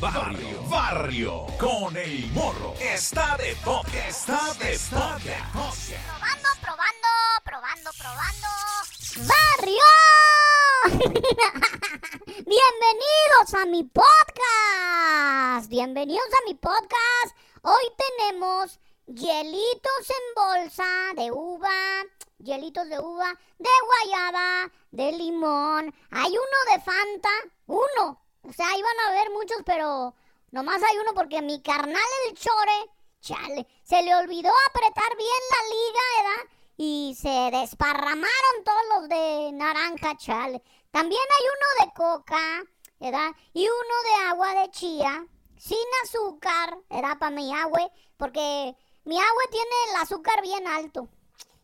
Barrio, 0.00 0.62
barrio, 0.68 1.46
con 1.58 1.96
el 1.96 2.26
morro. 2.32 2.74
Está 2.80 3.36
de 3.36 3.54
toque, 3.64 4.08
está 4.08 4.54
de 4.54 4.76
toque. 4.76 5.36
Probando, 5.52 6.48
probando, 6.60 7.08
probando, 7.44 7.90
probando. 7.96 8.48
¡Barrio! 9.30 9.90
Bienvenidos 12.26 13.54
a 13.54 13.66
mi 13.66 13.84
podcast. 13.84 15.68
Bienvenidos 15.68 16.26
a 16.26 16.44
mi 16.48 16.54
podcast. 16.54 17.36
Hoy 17.62 17.84
tenemos 17.96 18.80
hielitos 19.06 20.08
en 20.08 20.34
bolsa 20.34 21.12
de 21.14 21.30
uva, 21.30 22.02
hielitos 22.38 22.88
de 22.88 22.98
uva, 22.98 23.32
de 23.58 23.70
guayaba, 23.86 24.72
de 24.90 25.12
limón. 25.12 25.94
Hay 26.10 26.30
uno 26.32 26.74
de 26.74 26.80
Fanta, 26.80 27.30
uno. 27.66 28.29
O 28.42 28.52
sea, 28.52 28.66
iban 28.76 29.00
a 29.00 29.08
haber 29.08 29.30
muchos, 29.30 29.58
pero 29.64 30.14
nomás 30.50 30.82
hay 30.82 30.98
uno 30.98 31.12
porque 31.14 31.42
mi 31.42 31.62
carnal 31.62 32.02
el 32.28 32.36
chore, 32.36 32.90
chale, 33.20 33.66
se 33.82 34.02
le 34.02 34.14
olvidó 34.14 34.50
apretar 34.68 35.16
bien 35.16 35.42
la 35.50 35.68
liga, 35.74 36.00
¿verdad? 36.16 36.50
Y 36.76 37.16
se 37.20 37.50
desparramaron 37.56 38.64
todos 38.64 38.82
los 38.94 39.08
de 39.08 39.52
naranja, 39.52 40.16
chale. 40.16 40.62
También 40.90 41.20
hay 41.20 41.46
uno 41.46 41.84
de 41.84 41.92
coca, 41.94 42.62
¿verdad? 42.98 43.30
Y 43.52 43.68
uno 43.68 43.94
de 44.04 44.28
agua 44.28 44.54
de 44.54 44.70
chía, 44.70 45.26
sin 45.58 45.86
azúcar, 46.04 46.78
¿verdad? 46.88 47.18
Para 47.18 47.30
mi 47.30 47.54
agua, 47.54 47.90
porque 48.16 48.74
mi 49.04 49.18
agua 49.18 49.42
tiene 49.50 49.70
el 49.88 50.02
azúcar 50.02 50.40
bien 50.42 50.66
alto. 50.66 51.08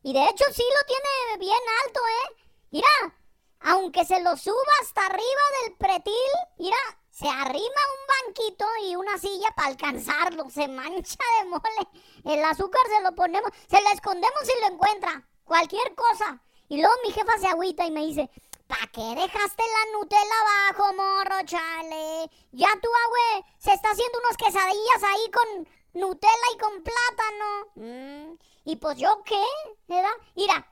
Y 0.02 0.12
de 0.12 0.24
hecho 0.24 0.44
sí 0.52 0.62
lo 0.62 0.86
tiene 0.86 1.38
bien 1.38 1.62
alto, 1.84 2.00
¿eh? 2.00 2.44
Mira, 2.70 3.16
aunque 3.61 4.05
se 4.05 4.21
lo 4.23 4.37
suba 4.37 4.73
hasta 4.83 5.07
arriba 5.07 5.43
del 5.62 5.77
pretil, 5.77 6.12
mira, 6.59 6.77
se 7.11 7.27
arrima 7.29 7.55
un 7.55 8.35
banquito 8.35 8.67
y 8.85 8.97
una 8.97 9.17
silla 9.19 9.49
para 9.57 9.69
alcanzarlo, 9.69 10.51
se 10.51 10.69
mancha 10.69 11.17
de 11.41 11.49
mole. 11.49 11.89
El 12.25 12.45
azúcar 12.45 12.83
se 12.95 13.03
lo 13.03 13.15
ponemos, 13.15 13.51
se 13.69 13.81
lo 13.81 13.89
escondemos 13.91 14.41
si 14.43 14.61
lo 14.61 14.75
encuentra, 14.75 15.27
cualquier 15.45 15.95
cosa. 15.95 16.43
Y 16.69 16.77
luego 16.79 16.95
mi 17.05 17.12
jefa 17.12 17.39
se 17.39 17.49
agüita 17.49 17.87
y 17.87 17.91
me 17.91 18.05
dice, 18.05 18.29
¿para 18.67 18.87
qué 18.89 19.01
dejaste 19.01 19.62
la 19.62 19.99
Nutella 19.99 20.23
abajo, 20.43 20.93
morro, 20.95 21.47
chale? 21.47 22.31
Ya 22.53 22.69
tu 22.83 22.89
abue 23.07 23.47
se 23.59 23.73
está 23.73 23.91
haciendo 23.91 24.19
unos 24.19 24.37
quesadillas 24.37 25.03
ahí 25.03 25.31
con 25.31 25.69
Nutella 25.95 26.49
y 26.55 26.59
con 26.59 26.83
plátano. 26.83 27.72
Mm, 27.77 28.39
y 28.65 28.77
pues 28.77 28.99
yo 28.99 29.22
qué, 29.25 29.43
¿verdad? 29.89 30.11
Mira, 30.34 30.66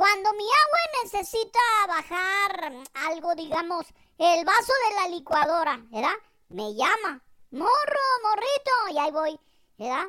cuando 0.00 0.32
mi 0.32 0.44
agua 0.44 1.02
necesita 1.02 1.60
bajar 1.86 2.72
algo, 3.06 3.34
digamos, 3.34 3.84
el 4.16 4.46
vaso 4.46 4.72
de 4.88 4.94
la 4.94 5.08
licuadora, 5.08 5.78
¿verdad? 5.90 6.14
Me 6.48 6.74
llama, 6.74 7.22
morro, 7.50 8.06
morrito, 8.22 8.94
y 8.94 8.98
ahí 8.98 9.10
voy, 9.10 9.40
¿verdad? 9.76 10.06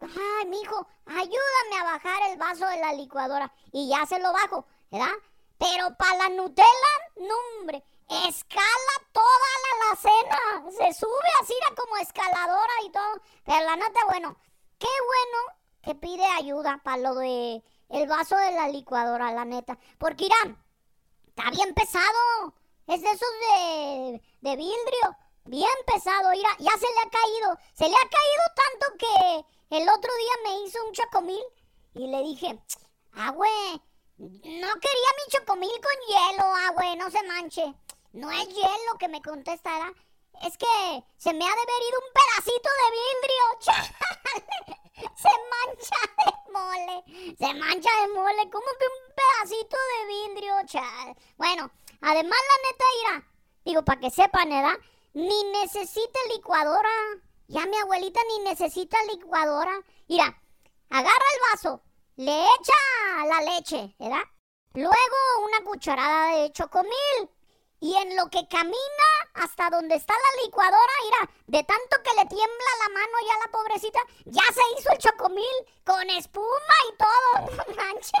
Ay, 0.00 0.46
mijo, 0.46 0.86
ayúdame 1.06 1.76
a 1.80 1.84
bajar 1.84 2.30
el 2.30 2.38
vaso 2.38 2.68
de 2.68 2.76
la 2.78 2.92
licuadora. 2.92 3.52
Y 3.72 3.88
ya 3.88 4.06
se 4.06 4.20
lo 4.20 4.32
bajo, 4.32 4.64
¿verdad? 4.92 5.10
Pero 5.58 5.92
para 5.96 6.18
la 6.18 6.28
Nutella, 6.28 6.92
no, 7.16 7.34
hombre, 7.58 7.82
escala 8.28 8.94
toda 9.10 9.26
la 9.64 9.86
alacena. 9.88 10.70
Se 10.70 11.00
sube 11.00 11.28
así 11.40 11.54
como 11.76 11.96
escaladora 11.96 12.74
y 12.84 12.92
todo. 12.92 13.20
Pero 13.44 13.64
la 13.64 13.74
nota, 13.74 14.04
bueno, 14.06 14.36
qué 14.78 14.86
bueno 14.86 15.58
que 15.82 15.96
pide 15.96 16.26
ayuda 16.26 16.80
para 16.84 16.98
lo 16.98 17.16
de 17.16 17.64
el 17.92 18.08
vaso 18.08 18.36
de 18.36 18.52
la 18.52 18.68
licuadora, 18.68 19.32
la 19.32 19.44
neta. 19.44 19.78
Porque 19.98 20.24
irán, 20.24 20.58
está 21.28 21.50
bien 21.50 21.74
pesado. 21.74 22.54
Es 22.86 23.00
de 23.00 23.10
esos 23.10 23.28
de, 23.40 24.22
de 24.40 24.56
vidrio. 24.56 25.16
Bien 25.44 25.68
pesado, 25.86 26.30
mira, 26.30 26.50
ya 26.58 26.72
se 26.72 26.86
le 26.86 27.00
ha 27.00 27.10
caído. 27.10 27.58
Se 27.74 27.88
le 27.88 27.94
ha 27.94 28.08
caído 28.08 28.44
tanto 28.56 28.98
que 28.98 29.76
el 29.76 29.88
otro 29.88 30.10
día 30.16 30.32
me 30.44 30.60
hizo 30.64 30.78
un 30.84 30.92
chocomil 30.92 31.42
y 31.94 32.06
le 32.06 32.22
dije, 32.22 32.58
ah, 33.14 33.30
güey, 33.30 33.82
no 34.18 34.34
quería 34.42 35.10
mi 35.18 35.30
chocomil 35.30 35.70
con 35.70 36.06
hielo, 36.08 36.44
ah, 36.44 36.70
güey, 36.74 36.96
no 36.96 37.10
se 37.10 37.22
manche. 37.24 37.74
No 38.12 38.30
es 38.30 38.48
hielo 38.48 38.98
que 38.98 39.08
me 39.08 39.20
contestará. 39.22 39.92
Es 40.40 40.56
que 40.56 41.04
se 41.16 41.32
me 41.32 41.44
ha 41.44 41.48
de 41.48 41.62
haber 41.62 41.82
ido 41.88 41.98
un 42.00 42.12
pedacito 42.18 42.68
de 42.80 42.88
vidrio. 42.98 43.44
se 45.16 45.30
mancha 45.52 46.00
de 46.18 46.30
mole. 46.52 47.36
Se 47.38 47.54
mancha 47.54 47.90
de 48.00 48.08
mole. 48.08 48.50
Como 48.50 48.66
que 48.78 48.86
un 48.86 49.14
pedacito 49.14 49.76
de 49.76 50.06
vidrio, 50.06 50.54
chal. 50.66 51.16
Bueno, 51.36 51.70
además 52.00 52.38
la 52.48 52.70
neta 52.70 52.84
irá. 53.02 53.28
Digo, 53.64 53.84
para 53.84 54.00
que 54.00 54.10
sepan, 54.10 54.48
¿verdad? 54.48 54.78
Ni 55.14 55.44
necesita 55.44 56.18
licuadora. 56.34 56.90
Ya 57.48 57.66
mi 57.66 57.76
abuelita 57.76 58.20
ni 58.28 58.44
necesita 58.44 58.96
licuadora. 59.04 59.72
Mira, 60.08 60.42
agarra 60.90 61.26
el 61.34 61.40
vaso, 61.52 61.82
le 62.16 62.32
echa 62.32 63.26
la 63.26 63.40
leche, 63.54 63.94
¿verdad? 63.98 64.22
Luego 64.74 65.16
una 65.44 65.64
cucharada 65.64 66.36
de 66.36 66.52
chocomil. 66.52 67.30
Y 67.80 67.94
en 67.96 68.16
lo 68.16 68.30
que 68.30 68.46
camina 68.48 69.01
hasta 69.34 69.70
donde 69.70 69.94
está 69.94 70.14
la 70.14 70.42
licuadora, 70.44 70.92
mira, 71.04 71.32
de 71.46 71.64
tanto 71.64 71.96
que 72.02 72.14
le 72.16 72.26
tiembla 72.26 72.70
la 72.82 72.94
mano 72.94 73.12
ya 73.26 73.34
a 73.34 73.46
la 73.46 73.52
pobrecita, 73.52 73.98
ya 74.26 74.42
se 74.52 74.60
hizo 74.78 74.92
el 74.92 74.98
chocomil 74.98 75.56
con 75.84 76.10
espuma 76.10 76.76
y 76.90 76.96
todo. 76.96 77.66
No 77.72 77.76
manches, 77.76 78.12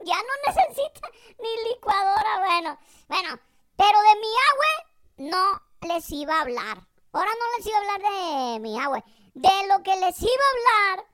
ya 0.00 0.16
no 0.16 0.52
necesita 0.52 1.08
ni 1.38 1.70
licuadora. 1.70 2.38
Bueno, 2.40 2.78
bueno, 3.08 3.38
pero 3.76 3.98
de 4.00 4.20
mi 4.20 4.32
agua 4.52 4.92
no 5.16 5.62
les 5.88 6.10
iba 6.10 6.36
a 6.36 6.42
hablar. 6.42 6.86
Ahora 7.12 7.30
no 7.38 7.56
les 7.56 7.66
iba 7.66 7.76
a 7.76 7.80
hablar 7.80 8.00
de 8.00 8.60
mi 8.60 8.80
agua. 8.80 9.04
De 9.34 9.66
lo 9.68 9.82
que 9.82 9.96
les 9.96 10.20
iba 10.20 10.30
a 10.30 10.90
hablar 10.90 11.06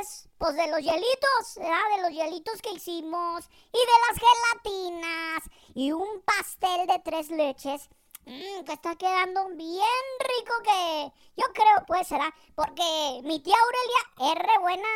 es, 0.00 0.28
pues, 0.38 0.54
de 0.56 0.66
los 0.68 0.80
hielitos, 0.80 1.54
¿verdad? 1.56 1.96
De 1.96 2.02
los 2.02 2.10
hielitos 2.10 2.62
que 2.62 2.72
hicimos 2.72 3.44
y 3.72 3.78
de 3.78 3.96
las 4.08 4.18
gelatinas 4.18 5.42
y 5.74 5.92
un 5.92 6.22
pastel 6.22 6.86
de 6.86 6.98
tres 7.00 7.30
leches. 7.30 7.88
Mmm, 8.26 8.64
que 8.64 8.72
está 8.72 8.96
quedando 8.96 9.48
bien 9.50 10.04
rico 10.18 10.54
que 10.64 11.12
yo 11.36 11.44
creo 11.54 11.86
pues 11.86 12.08
será 12.08 12.34
porque 12.56 13.20
mi 13.22 13.38
tía 13.40 13.54
Aurelia 13.54 14.32
es 14.32 14.46
re 14.46 14.58
buena 14.60 14.88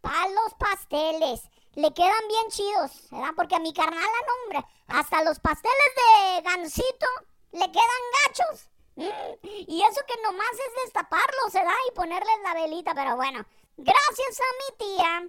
para 0.00 0.28
los 0.28 0.54
pasteles. 0.54 1.42
Le 1.74 1.92
quedan 1.92 2.28
bien 2.28 2.48
chidos, 2.48 3.10
¿verdad? 3.10 3.32
Porque 3.34 3.56
a 3.56 3.58
mi 3.58 3.72
carnal 3.72 4.00
la 4.00 4.26
nombre, 4.34 4.72
hasta 4.86 5.24
los 5.24 5.40
pasteles 5.40 5.92
de 5.96 6.42
gansito 6.42 7.06
le 7.50 7.72
quedan 7.72 8.02
gachos. 8.24 8.70
Mm, 8.94 9.46
y 9.66 9.82
eso 9.82 10.00
que 10.06 10.22
nomás 10.22 10.52
es 10.52 10.84
destaparlos, 10.84 11.52
¿verdad? 11.52 11.74
Y 11.90 11.94
ponerles 11.94 12.40
la 12.44 12.54
velita, 12.54 12.94
pero 12.94 13.16
bueno, 13.16 13.44
gracias 13.76 14.40
a 14.40 14.54
mi 14.60 14.76
tía 14.78 15.28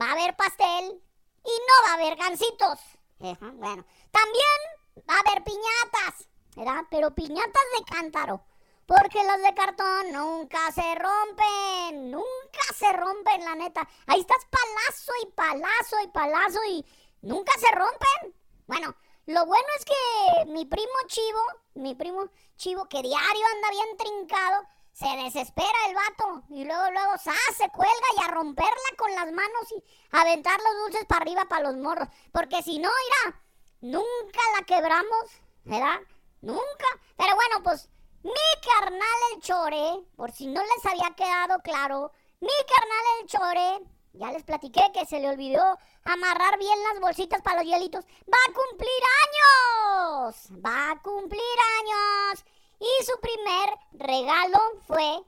va 0.00 0.06
a 0.06 0.12
haber 0.12 0.36
pastel 0.36 1.02
y 1.44 1.50
no 1.50 1.86
va 1.86 1.90
a 1.90 1.94
haber 1.94 2.16
gansitos. 2.16 2.78
bueno, 3.18 3.84
también 4.12 5.04
va 5.10 5.16
a 5.16 5.20
haber 5.20 5.42
piñatas, 5.42 6.28
¿verdad? 6.56 6.82
Pero 6.90 7.14
piñatas 7.14 7.62
de 7.78 7.84
cántaro. 7.94 8.44
Porque 8.86 9.22
las 9.24 9.40
de 9.42 9.54
cartón 9.54 10.12
nunca 10.12 10.58
se 10.72 10.94
rompen, 10.96 12.10
nunca 12.10 12.60
se 12.74 12.92
rompen, 12.92 13.44
la 13.44 13.54
neta. 13.54 13.88
Ahí 14.06 14.20
estás 14.20 14.44
palazo 14.50 15.12
y 15.22 15.26
palazo 15.30 15.96
y 16.04 16.08
palazo 16.08 16.58
y 16.68 16.84
nunca 17.22 17.52
se 17.58 17.74
rompen. 17.74 18.34
Bueno, 18.66 18.94
lo 19.26 19.46
bueno 19.46 19.66
es 19.78 19.84
que 19.84 20.50
mi 20.50 20.66
primo 20.66 20.92
Chivo, 21.06 21.42
mi 21.74 21.94
primo 21.94 22.28
Chivo 22.56 22.88
que 22.88 23.02
diario 23.02 23.46
anda 23.54 23.70
bien 23.70 23.96
trincado, 23.96 24.66
se 24.92 25.08
desespera 25.24 25.78
el 25.88 25.94
vato 25.94 26.42
y 26.50 26.64
luego, 26.64 26.90
luego, 26.90 27.16
se 27.18 27.68
cuelga 27.70 28.06
y 28.16 28.24
a 28.24 28.28
romperla 28.28 28.72
con 28.98 29.10
las 29.14 29.26
manos 29.26 29.72
y 29.76 29.82
aventar 30.10 30.58
los 30.60 30.84
dulces 30.84 31.06
para 31.06 31.22
arriba 31.22 31.44
para 31.48 31.70
los 31.70 31.76
morros. 31.76 32.08
Porque 32.32 32.62
si 32.62 32.78
no, 32.78 32.90
irá, 32.90 33.40
nunca 33.80 34.40
la 34.58 34.66
quebramos, 34.66 35.30
¿verdad? 35.64 36.00
Nunca. 36.42 36.86
Pero 37.16 37.34
bueno, 37.34 37.62
pues 37.62 37.88
mi 38.22 38.32
carnal 38.62 39.18
el 39.34 39.40
Chore, 39.40 40.04
por 40.16 40.30
si 40.32 40.46
no 40.46 40.60
les 40.60 40.86
había 40.86 41.14
quedado 41.16 41.60
claro, 41.62 42.12
mi 42.40 42.48
carnal 42.68 43.04
el 43.20 43.26
Chore, 43.28 43.92
ya 44.12 44.30
les 44.32 44.42
platiqué 44.42 44.82
que 44.92 45.06
se 45.06 45.20
le 45.20 45.30
olvidó 45.30 45.78
amarrar 46.04 46.58
bien 46.58 46.78
las 46.82 47.00
bolsitas 47.00 47.40
para 47.42 47.62
los 47.62 47.64
hielitos, 47.64 48.04
va 48.04 48.38
a 48.48 48.52
cumplir 48.52 49.02
años. 49.24 50.48
Va 50.64 50.90
a 50.90 51.02
cumplir 51.02 51.40
años. 51.80 52.44
Y 52.78 53.04
su 53.04 53.18
primer 53.20 53.70
regalo 53.92 54.58
fue 54.86 55.22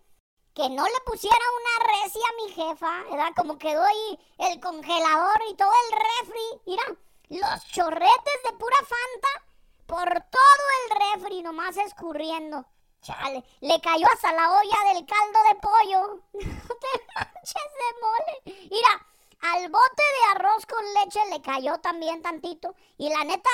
que 0.53 0.69
no 0.69 0.85
le 0.85 1.01
pusiera 1.07 1.37
una 1.37 2.03
recia 2.03 2.23
a 2.29 2.43
mi 2.43 2.53
jefa, 2.53 3.03
¿verdad? 3.11 3.33
Como 3.37 3.59
quedó 3.59 3.83
ahí 3.83 4.19
el 4.39 4.61
congelador 4.61 5.43
y 5.49 5.55
todo 5.55 5.73
el 5.73 5.99
refri. 5.99 6.61
Mira, 6.67 6.85
los 7.29 7.67
chorretes 7.69 8.43
de 8.45 8.53
pura 8.59 8.77
Fanta 8.79 9.54
por 9.87 10.09
todo 10.09 10.65
el 10.81 11.21
refri, 11.21 11.43
nomás 11.43 11.77
escurriendo. 11.77 12.67
Chale, 13.01 13.45
le 13.61 13.81
cayó 13.81 14.07
hasta 14.13 14.33
la 14.33 14.51
olla 14.51 14.95
del 14.95 15.07
caldo 15.07 15.39
de 15.49 15.55
pollo. 15.61 16.23
No 16.69 16.75
te 16.77 17.05
manches 17.15 17.71
de 17.81 18.01
mole. 18.01 18.69
Mira, 18.71 19.07
al 19.43 19.69
bote 19.71 20.03
de 20.17 20.33
arroz 20.35 20.65
con 20.67 20.83
leche 20.95 21.21
le 21.31 21.43
cayó 21.43 21.79
también 21.81 22.23
tantito. 22.23 22.75
Y 22.97 23.11
la 23.11 23.25
neta, 23.25 23.51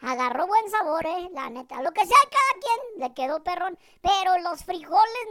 agarró 0.00 0.48
buen 0.48 0.68
sabor, 0.70 1.06
eh, 1.06 1.30
la 1.32 1.48
neta. 1.48 1.80
Lo 1.82 1.92
que 1.92 2.04
sea 2.04 2.18
cada 2.22 2.60
quien 2.60 3.00
le 3.00 3.14
quedó 3.14 3.42
perrón. 3.44 3.78
Pero 4.00 4.38
los 4.38 4.64
frijoles 4.64 5.26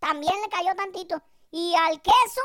también 0.00 0.34
le 0.42 0.48
cayó 0.48 0.74
tantito. 0.74 1.22
Y 1.52 1.74
al 1.76 2.02
queso, 2.02 2.42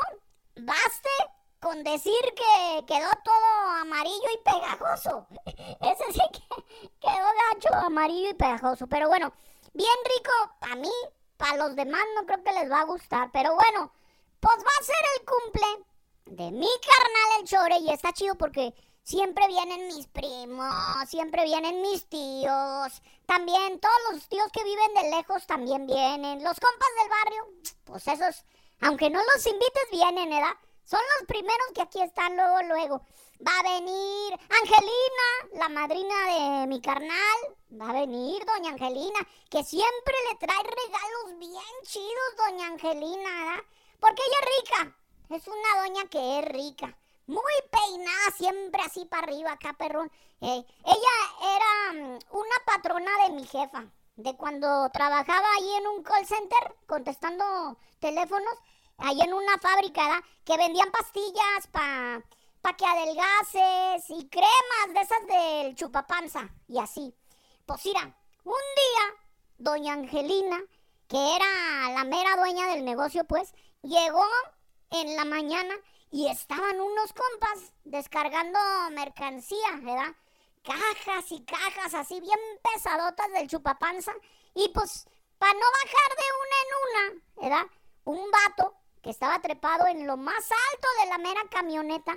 baste 0.56 1.10
con 1.60 1.82
decir 1.82 2.12
que 2.34 2.84
quedó 2.86 3.08
todo 3.24 3.70
amarillo 3.80 4.28
y 4.34 4.38
pegajoso. 4.38 5.26
Ese 5.46 6.12
sí 6.12 6.20
que 6.32 6.64
quedó 7.00 7.26
gacho, 7.52 7.74
amarillo 7.86 8.30
y 8.30 8.34
pegajoso. 8.34 8.86
Pero 8.86 9.08
bueno, 9.08 9.32
bien 9.72 9.98
rico 10.04 10.32
para 10.60 10.76
mí, 10.76 10.92
para 11.36 11.56
los 11.56 11.76
demás 11.76 12.02
no 12.14 12.26
creo 12.26 12.42
que 12.44 12.52
les 12.52 12.70
va 12.70 12.80
a 12.80 12.84
gustar. 12.84 13.30
Pero 13.32 13.54
bueno, 13.54 13.92
pues 14.40 14.56
va 14.58 14.72
a 14.80 14.84
ser 14.84 14.96
el 15.18 15.26
cumple 15.26 15.86
de 16.26 16.50
mi 16.50 16.68
carnal 16.68 17.40
el 17.40 17.46
Chore 17.46 17.78
y 17.78 17.92
está 17.92 18.12
chido 18.12 18.34
porque 18.36 18.74
siempre 19.02 19.46
vienen 19.46 19.86
mis 19.86 20.08
primos, 20.08 20.74
siempre 21.08 21.44
vienen 21.44 21.80
mis 21.80 22.08
tíos, 22.08 23.02
también 23.24 23.78
todos 23.78 23.94
los 24.12 24.28
tíos 24.28 24.50
que 24.52 24.64
viven 24.64 24.94
de 24.94 25.10
lejos 25.10 25.46
también 25.46 25.86
vienen, 25.86 26.42
los 26.42 26.58
compas 26.58 26.88
del 27.00 27.08
barrio, 27.08 27.72
pues 27.84 28.08
esos, 28.08 28.44
aunque 28.80 29.08
no 29.08 29.20
los 29.22 29.46
invites 29.46 29.90
vienen, 29.92 30.30
¿verdad? 30.30 30.56
Son 30.86 31.00
los 31.18 31.26
primeros 31.26 31.66
que 31.74 31.82
aquí 31.82 32.00
están 32.00 32.36
luego, 32.36 32.62
luego. 32.62 33.00
Va 33.44 33.58
a 33.58 33.62
venir 33.64 34.32
Angelina, 34.34 35.26
la 35.54 35.68
madrina 35.68 36.14
de 36.26 36.66
mi 36.68 36.80
carnal. 36.80 37.38
Va 37.72 37.90
a 37.90 37.92
venir 37.92 38.44
doña 38.46 38.70
Angelina, 38.70 39.18
que 39.50 39.64
siempre 39.64 40.14
le 40.30 40.38
trae 40.38 40.62
regalos 40.62 41.38
bien 41.40 41.74
chidos, 41.82 42.36
doña 42.38 42.66
Angelina, 42.68 43.30
¿verdad? 43.30 43.64
Porque 43.98 44.22
ella 44.22 44.38
es 44.40 44.62
rica. 44.62 44.96
Es 45.30 45.48
una 45.48 45.82
doña 45.82 46.08
que 46.08 46.38
es 46.38 46.44
rica. 46.44 46.96
Muy 47.26 47.42
peinada, 47.68 48.30
siempre 48.36 48.80
así 48.82 49.04
para 49.06 49.24
arriba, 49.24 49.52
acá, 49.52 49.72
perrón. 49.72 50.08
Eh, 50.40 50.64
ella 50.84 51.56
era 51.56 51.92
mm, 51.94 52.18
una 52.30 52.56
patrona 52.64 53.10
de 53.24 53.32
mi 53.32 53.44
jefa. 53.44 53.86
De 54.14 54.36
cuando 54.36 54.88
trabajaba 54.90 55.46
ahí 55.58 55.74
en 55.74 55.88
un 55.88 56.04
call 56.04 56.24
center 56.24 56.76
contestando 56.86 57.76
teléfonos 57.98 58.54
ahí 58.98 59.20
en 59.20 59.34
una 59.34 59.58
fábrica, 59.58 60.02
¿verdad? 60.02 60.24
Que 60.44 60.56
vendían 60.56 60.90
pastillas 60.90 61.66
para 61.70 62.22
pa 62.60 62.76
que 62.76 62.84
adelgaces 62.84 64.10
y 64.10 64.28
cremas 64.28 64.94
de 64.94 65.00
esas 65.00 65.26
del 65.26 65.74
chupapanza 65.76 66.48
y 66.68 66.78
así. 66.78 67.14
Pues 67.64 67.84
mira, 67.84 68.16
un 68.44 68.54
día, 68.54 69.14
doña 69.58 69.92
Angelina, 69.92 70.60
que 71.08 71.36
era 71.36 71.90
la 71.90 72.04
mera 72.04 72.36
dueña 72.36 72.66
del 72.68 72.84
negocio, 72.84 73.24
pues, 73.24 73.54
llegó 73.82 74.24
en 74.90 75.16
la 75.16 75.24
mañana 75.24 75.74
y 76.10 76.28
estaban 76.28 76.80
unos 76.80 77.12
compas 77.12 77.72
descargando 77.84 78.58
mercancía, 78.92 79.70
¿verdad? 79.82 80.14
Cajas 80.62 81.30
y 81.30 81.44
cajas 81.44 81.94
así 81.94 82.20
bien 82.20 82.38
pesadotas 82.62 83.30
del 83.32 83.48
chupapanza. 83.48 84.12
Y 84.54 84.68
pues, 84.70 85.06
para 85.38 85.52
no 85.52 85.60
bajar 85.60 86.16
de 86.16 86.24
una 86.42 86.56
en 86.62 86.74
una, 86.86 87.22
¿verdad? 87.42 87.66
Un 88.04 88.30
vato 88.30 88.74
estaba 89.10 89.40
trepado 89.40 89.86
en 89.86 90.06
lo 90.06 90.16
más 90.16 90.34
alto 90.34 90.88
de 91.00 91.08
la 91.10 91.18
mera 91.18 91.40
camioneta, 91.50 92.16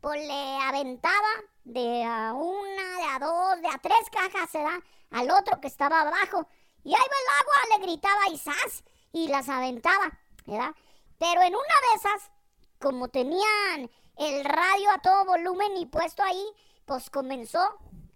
pues 0.00 0.20
le 0.26 0.58
aventaba 0.62 1.28
de 1.64 2.04
a 2.04 2.32
una, 2.32 2.96
de 2.96 3.04
a 3.04 3.18
dos, 3.18 3.62
de 3.62 3.68
a 3.68 3.78
tres 3.78 4.10
cajas, 4.10 4.50
se 4.50 4.58
da 4.58 4.82
al 5.10 5.30
otro 5.30 5.60
que 5.60 5.68
estaba 5.68 6.00
abajo. 6.00 6.48
Y 6.84 6.94
ahí 6.94 7.00
va 7.00 7.16
el 7.20 7.40
agua, 7.40 7.78
le 7.78 7.86
gritaba 7.86 8.20
y 8.30 8.40
y 9.12 9.28
las 9.28 9.48
aventaba, 9.48 10.18
¿verdad? 10.46 10.74
Pero 11.18 11.42
en 11.42 11.54
una 11.54 11.62
de 11.62 11.96
esas, 11.96 12.30
como 12.80 13.08
tenían 13.08 13.90
el 14.16 14.44
radio 14.44 14.90
a 14.90 14.98
todo 14.98 15.24
volumen 15.24 15.76
y 15.76 15.86
puesto 15.86 16.22
ahí, 16.22 16.44
pues 16.84 17.10
comenzó 17.10 17.60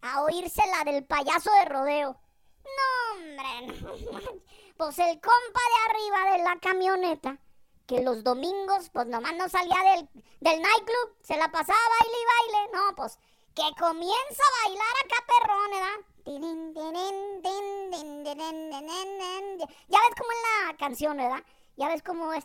a 0.03 0.23
oírse 0.23 0.63
la 0.77 0.91
del 0.91 1.05
payaso 1.05 1.51
de 1.53 1.65
rodeo. 1.67 2.19
No, 2.65 3.13
hombre. 3.13 4.27
Pues 4.77 4.99
el 4.99 5.21
compa 5.21 5.61
de 5.61 5.91
arriba 5.91 6.37
de 6.37 6.45
la 6.45 6.59
camioneta 6.61 7.39
que 7.87 8.03
los 8.03 8.25
domingos, 8.25 8.91
pues 8.93 9.07
nomás 9.07 9.35
no 9.37 9.49
salía 9.49 9.77
del, 9.93 10.09
del 10.41 10.61
nightclub, 10.61 11.17
se 11.23 11.37
la 11.37 11.51
pasaba 11.51 11.79
baile 12.01 12.17
y 12.21 12.27
baile. 12.53 12.71
No, 12.73 12.95
pues 12.97 13.19
que 13.55 13.63
comienza 13.81 14.43
a 14.43 14.69
bailar 14.69 14.95
acá 15.05 15.17
perrón, 15.27 15.71
¿verdad? 15.71 16.01
Ya 19.89 20.01
ves 20.01 20.15
cómo 20.19 20.31
es 20.31 20.39
la 20.43 20.77
canción, 20.77 21.17
¿verdad? 21.17 21.43
Ya 21.77 21.89
ves 21.89 22.03
cómo 22.03 22.33
es. 22.35 22.45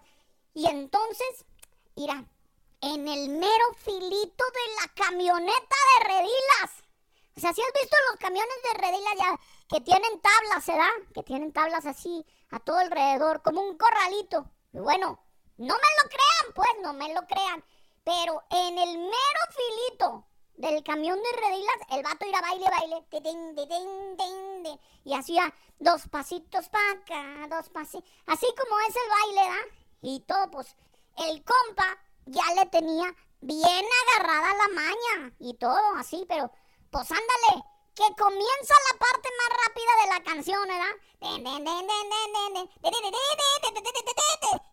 Y 0.53 0.67
entonces, 0.67 1.45
mira, 1.95 2.25
en 2.81 3.07
el 3.07 3.29
mero 3.29 3.73
filito 3.77 4.43
de 4.45 4.75
la 4.81 4.87
camioneta 5.05 5.75
de 5.99 6.05
redilas. 6.07 6.83
O 7.35 7.39
sea, 7.39 7.53
si 7.53 7.61
has 7.61 7.73
visto 7.73 7.97
los 8.09 8.19
camiones 8.19 8.55
de 8.63 8.79
redilas 8.79 9.13
ya 9.17 9.39
que 9.67 9.81
tienen 9.81 10.21
tablas, 10.21 10.65
¿verdad? 10.65 10.91
Que 11.13 11.23
tienen 11.23 11.51
tablas 11.51 11.85
así 11.85 12.25
a 12.51 12.59
todo 12.59 12.77
alrededor, 12.77 13.41
como 13.41 13.61
un 13.61 13.77
corralito. 13.77 14.49
Bueno, 14.71 15.19
no 15.61 15.75
me 15.75 15.91
lo 16.01 16.09
crean, 16.09 16.53
pues, 16.55 16.69
no 16.81 16.93
me 16.93 17.13
lo 17.13 17.21
crean. 17.27 17.63
Pero 18.03 18.43
en 18.49 18.77
el 18.79 18.97
mero 18.97 19.41
filito 19.55 20.25
del 20.55 20.83
camión 20.83 21.19
de 21.21 21.39
redilas, 21.39 21.75
el 21.91 22.03
vato 22.03 22.25
a 22.25 22.41
baile, 22.41 22.65
baile. 22.69 23.05
y 25.03 25.13
hacía 25.13 25.53
dos 25.79 26.07
pasitos 26.09 26.69
para 26.69 26.91
acá, 26.91 27.47
dos 27.55 27.69
pasitos. 27.69 28.09
Así 28.25 28.47
como 28.57 28.79
es 28.87 28.95
el 28.95 29.09
baile, 29.09 29.51
¿da? 29.51 29.77
Y 30.01 30.19
todo, 30.21 30.49
pues, 30.49 30.75
el 31.17 31.43
compa 31.43 31.97
ya 32.25 32.43
le 32.55 32.65
tenía 32.67 33.13
bien 33.41 33.85
agarrada 34.15 34.55
la 34.55 34.67
maña 34.69 35.33
y 35.39 35.53
todo 35.55 35.95
así, 35.97 36.25
pero, 36.27 36.51
pues, 36.89 37.09
ándale, 37.11 37.63
que 37.95 38.03
comienza 38.17 38.73
la 38.91 38.99
parte 38.99 39.29
más 39.37 39.49
rápida 39.65 39.91
de 40.01 40.07
la 40.07 40.23
canción, 40.23 40.67
¿verdad? 40.67 40.95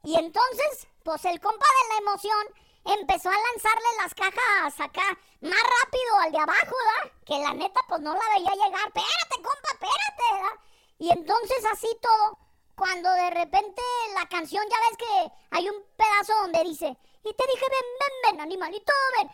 Y 0.05 0.15
entonces, 0.15 0.89
pues 1.05 1.25
el 1.25 1.41
compa 1.41 1.67
de 1.67 1.89
la 1.89 1.99
emoción 2.01 2.47
empezó 2.85 3.29
a 3.29 3.33
lanzarle 3.33 3.89
las 4.03 4.15
cajas 4.15 4.81
acá 4.81 5.19
más 5.41 5.63
rápido 5.83 6.17
al 6.23 6.33
de 6.33 6.39
abajo, 6.39 6.75
¿verdad? 6.87 7.13
Que 7.27 7.39
la 7.39 7.55
neta, 7.55 7.81
pues 7.89 8.01
no 8.01 8.15
la 8.15 8.29
veía 8.35 8.53
llegar. 8.53 8.87
Espérate, 8.87 9.35
compa, 9.35 9.69
espérate, 9.73 10.25
¿verdad? 10.33 10.61
Y 10.99 11.11
entonces 11.11 11.65
así 11.73 11.89
todo, 12.01 12.39
cuando 12.75 13.11
de 13.13 13.31
repente 13.31 13.83
la 14.15 14.27
canción, 14.29 14.65
ya 14.71 14.77
ves 14.89 14.97
que 14.99 15.33
hay 15.51 15.69
un 15.69 15.85
pedazo 15.97 16.35
donde 16.43 16.65
dice, 16.65 16.97
y 17.25 17.35
te 17.35 17.47
dije, 17.47 17.67
ven, 17.69 17.87
ven, 18.01 18.13
ven, 18.23 18.41
animalito, 18.41 18.93
ven, 19.19 19.31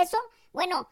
eso, 0.00 0.18
bueno, 0.52 0.88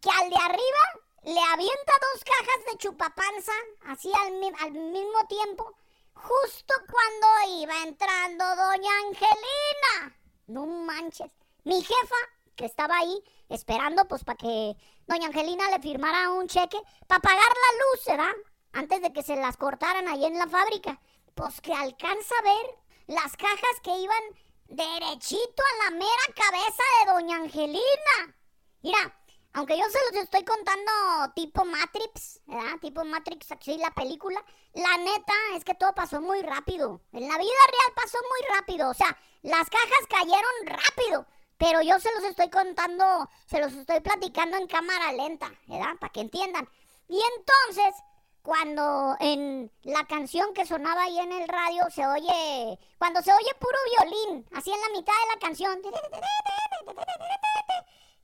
que 0.00 0.10
al 0.10 0.30
de 0.30 0.36
arriba 0.36 1.08
le 1.24 1.40
avienta 1.52 1.92
dos 2.12 2.24
cajas 2.24 2.64
de 2.70 2.78
chupapanza, 2.78 3.52
así 3.86 4.10
al, 4.14 4.32
mismo 4.72 5.26
tiempo, 5.28 5.76
justo 6.14 6.74
cuando 6.90 7.60
iba 7.60 7.82
entrando 7.82 8.44
doña 8.44 8.90
Angelina. 9.06 10.16
No 10.46 10.66
manches. 10.66 11.30
Mi 11.64 11.82
jefa, 11.82 12.16
que 12.56 12.64
estaba 12.64 12.96
ahí 12.96 13.22
esperando, 13.48 14.06
pues 14.06 14.24
para 14.24 14.36
que 14.36 14.76
doña 15.06 15.26
Angelina 15.26 15.70
le 15.70 15.80
firmara 15.80 16.30
un 16.30 16.48
cheque 16.48 16.80
para 17.06 17.20
pagar 17.20 17.38
la 17.38 17.84
luz, 17.84 18.04
¿verdad? 18.06 18.36
Antes 18.72 19.02
de 19.02 19.12
que 19.12 19.22
se 19.22 19.36
las 19.36 19.56
cortaran 19.56 20.08
ahí 20.08 20.24
en 20.24 20.38
la 20.38 20.46
fábrica. 20.46 21.00
Pues 21.34 21.60
que 21.60 21.72
alcanza 21.72 22.34
a 22.38 22.42
ver 22.42 22.78
las 23.06 23.36
cajas 23.36 23.80
que 23.82 23.96
iban 23.96 24.22
derechito 24.68 25.62
a 25.62 25.84
la 25.84 25.96
mera 25.96 26.10
cabeza 26.34 26.82
de 27.04 27.12
doña 27.12 27.36
Angelina. 27.36 28.36
Mira, 28.82 29.17
aunque 29.54 29.76
yo 29.78 29.84
se 29.90 29.98
los 30.12 30.22
estoy 30.24 30.44
contando 30.44 30.92
tipo 31.34 31.64
Matrix, 31.64 32.40
¿verdad? 32.46 32.78
Tipo 32.80 33.04
Matrix, 33.04 33.50
así 33.52 33.76
la 33.78 33.90
película. 33.92 34.44
La 34.74 34.96
neta 34.98 35.32
es 35.56 35.64
que 35.64 35.74
todo 35.74 35.94
pasó 35.94 36.20
muy 36.20 36.42
rápido. 36.42 37.00
En 37.12 37.26
la 37.26 37.36
vida 37.36 37.66
real 37.66 37.92
pasó 37.96 38.18
muy 38.18 38.56
rápido. 38.56 38.90
O 38.90 38.94
sea, 38.94 39.16
las 39.42 39.68
cajas 39.70 40.06
cayeron 40.08 40.66
rápido. 40.66 41.26
pero 41.58 41.82
yo 41.82 41.98
se 41.98 42.12
los 42.14 42.24
estoy 42.24 42.50
contando, 42.50 43.28
se 43.46 43.60
los 43.60 43.72
estoy 43.72 44.00
platicando 44.00 44.56
en 44.56 44.68
cámara 44.68 45.12
lenta, 45.12 45.50
¿verdad? 45.66 45.96
Para 46.00 46.12
que 46.12 46.20
entiendan. 46.20 46.68
Y 47.08 47.20
entonces, 47.36 48.00
cuando 48.42 49.16
en 49.20 49.70
la 49.82 50.06
canción 50.06 50.54
que 50.54 50.64
sonaba 50.66 51.02
ahí 51.02 51.18
en 51.18 51.32
el 51.32 51.48
radio 51.48 51.84
se 51.90 52.06
oye, 52.06 52.78
cuando 52.98 53.20
se 53.22 53.32
oye 53.32 53.54
puro 53.58 53.76
violín, 53.96 54.46
así 54.54 54.70
en 54.70 54.80
la 54.80 54.88
mitad 54.98 55.12
de 55.12 55.34
la 55.34 55.40
canción, 55.40 55.82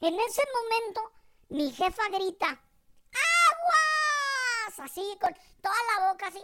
en 0.01 0.21
ese 0.21 0.43
momento 0.53 1.13
mi 1.49 1.73
jefa 1.73 2.09
grita, 2.09 2.49
¡aguas! 2.49 2.61
Así 4.79 5.17
con 5.21 5.35
toda 5.63 5.77
la 5.93 6.11
boca 6.11 6.27
así, 6.27 6.43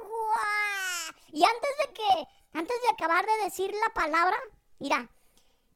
¡aguas! 0.00 1.14
Y 1.32 1.44
antes 1.44 1.70
de 1.78 1.92
que, 1.94 2.28
antes 2.52 2.82
de 2.82 2.88
acabar 2.88 3.24
de 3.24 3.44
decir 3.44 3.72
la 3.72 3.94
palabra, 3.94 4.36
mira, 4.78 5.08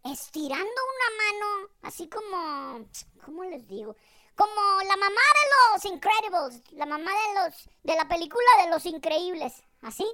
estirando 0.05 0.65
una 0.65 1.25
mano, 1.25 1.69
así 1.83 2.09
como, 2.09 2.87
¿cómo 3.25 3.45
les 3.45 3.67
digo? 3.67 3.97
Como 4.37 4.83
la 4.83 4.97
mamá 4.97 5.21
de 5.21 5.75
los 5.75 5.85
Incredibles, 5.85 6.63
la 6.73 6.87
mamá 6.87 7.11
de 7.11 7.35
los 7.35 7.69
de 7.83 7.95
la 7.95 8.09
película 8.09 8.49
de 8.63 8.71
los 8.71 8.87
Increíbles, 8.87 9.63
así 9.83 10.07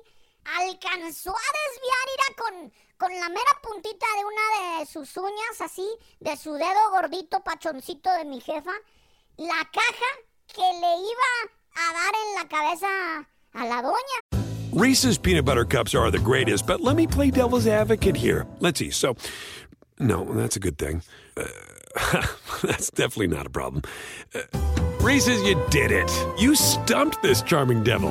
alcanzó 0.45 1.31
a 1.31 1.53
desviar 1.69 2.09
ira 2.15 2.35
con 2.37 2.73
con 2.99 3.13
la 3.13 3.29
mera 3.29 3.61
puntita 3.63 4.07
de 4.17 4.25
una 4.25 4.79
de 4.79 4.87
sus 4.87 5.17
uñas, 5.17 5.61
así, 5.61 5.87
de 6.21 6.37
su 6.37 6.53
dedo 6.55 6.91
gordito 6.91 7.43
pachoncito 7.43 8.11
de 8.13 8.25
mi 8.25 8.41
jefa, 8.41 8.73
la 9.37 9.69
caja 9.73 10.11
que 10.55 10.63
le 10.63 10.97
iba 10.97 11.31
a 11.75 11.93
dar 11.93 12.15
en 12.27 12.35
la 12.35 12.49
cabeza 12.49 13.29
a 13.53 13.65
la 13.67 13.83
doña. 13.83 14.47
Reese's 14.73 15.19
peanut 15.19 15.45
butter 15.45 15.65
cups 15.65 15.95
are 15.95 16.11
the 16.11 16.19
greatest, 16.19 16.67
but 16.67 16.81
let 16.81 16.97
me 16.97 17.07
play 17.07 17.31
devil's 17.31 17.67
advocate 17.67 18.17
here. 18.17 18.47
Let's 18.61 18.79
see. 18.79 18.91
So, 18.91 19.17
no, 19.99 20.25
that's 20.25 20.57
a 20.57 20.61
good 20.61 20.77
thing. 20.77 21.03
Uh, 21.37 21.47
that's 22.63 22.91
definitely 22.91 23.29
not 23.29 23.47
a 23.47 23.51
problem. 23.51 23.83
Uh, 24.35 24.43
Reese's, 25.01 25.43
you 25.43 25.61
did 25.71 25.93
it. 25.93 26.11
You 26.39 26.55
stumped 26.55 27.23
this 27.23 27.41
charming 27.43 27.85
devil. 27.85 28.11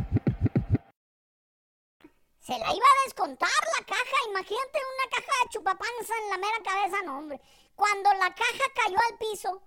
Se 2.51 2.59
la 2.59 2.65
iba 2.65 2.85
a 2.85 3.03
descontar 3.05 3.49
la 3.79 3.85
caja. 3.85 4.17
Imagínate 4.27 4.77
una 4.77 5.09
caja 5.09 5.31
de 5.41 5.49
chupapanza 5.51 6.13
en 6.21 6.29
la 6.31 6.37
mera 6.37 6.57
cabeza, 6.61 7.01
no, 7.05 7.19
hombre. 7.19 7.39
Cuando 7.75 8.13
la 8.15 8.35
caja 8.35 8.65
cayó 8.75 8.97
al 9.09 9.17
piso, 9.17 9.61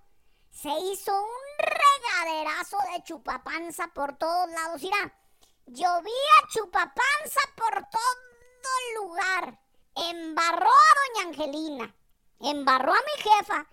se 0.51 0.69
hizo 0.69 1.19
un 1.19 1.57
regaderazo 1.57 2.77
de 2.93 3.01
chupapanza 3.01 3.87
por 3.87 4.15
todos 4.19 4.51
lados. 4.51 4.83
Mira, 4.83 5.17
llovía 5.65 6.35
chupapanza 6.53 7.41
por 7.57 7.73
todo 7.89 8.69
el 8.87 8.95
lugar. 8.97 9.59
Embarró 9.95 10.69
a 10.69 11.23
doña 11.23 11.29
Angelina, 11.29 11.95
embarró 12.39 12.93
a 12.93 12.97
mi 12.97 13.23
jefa 13.23 13.65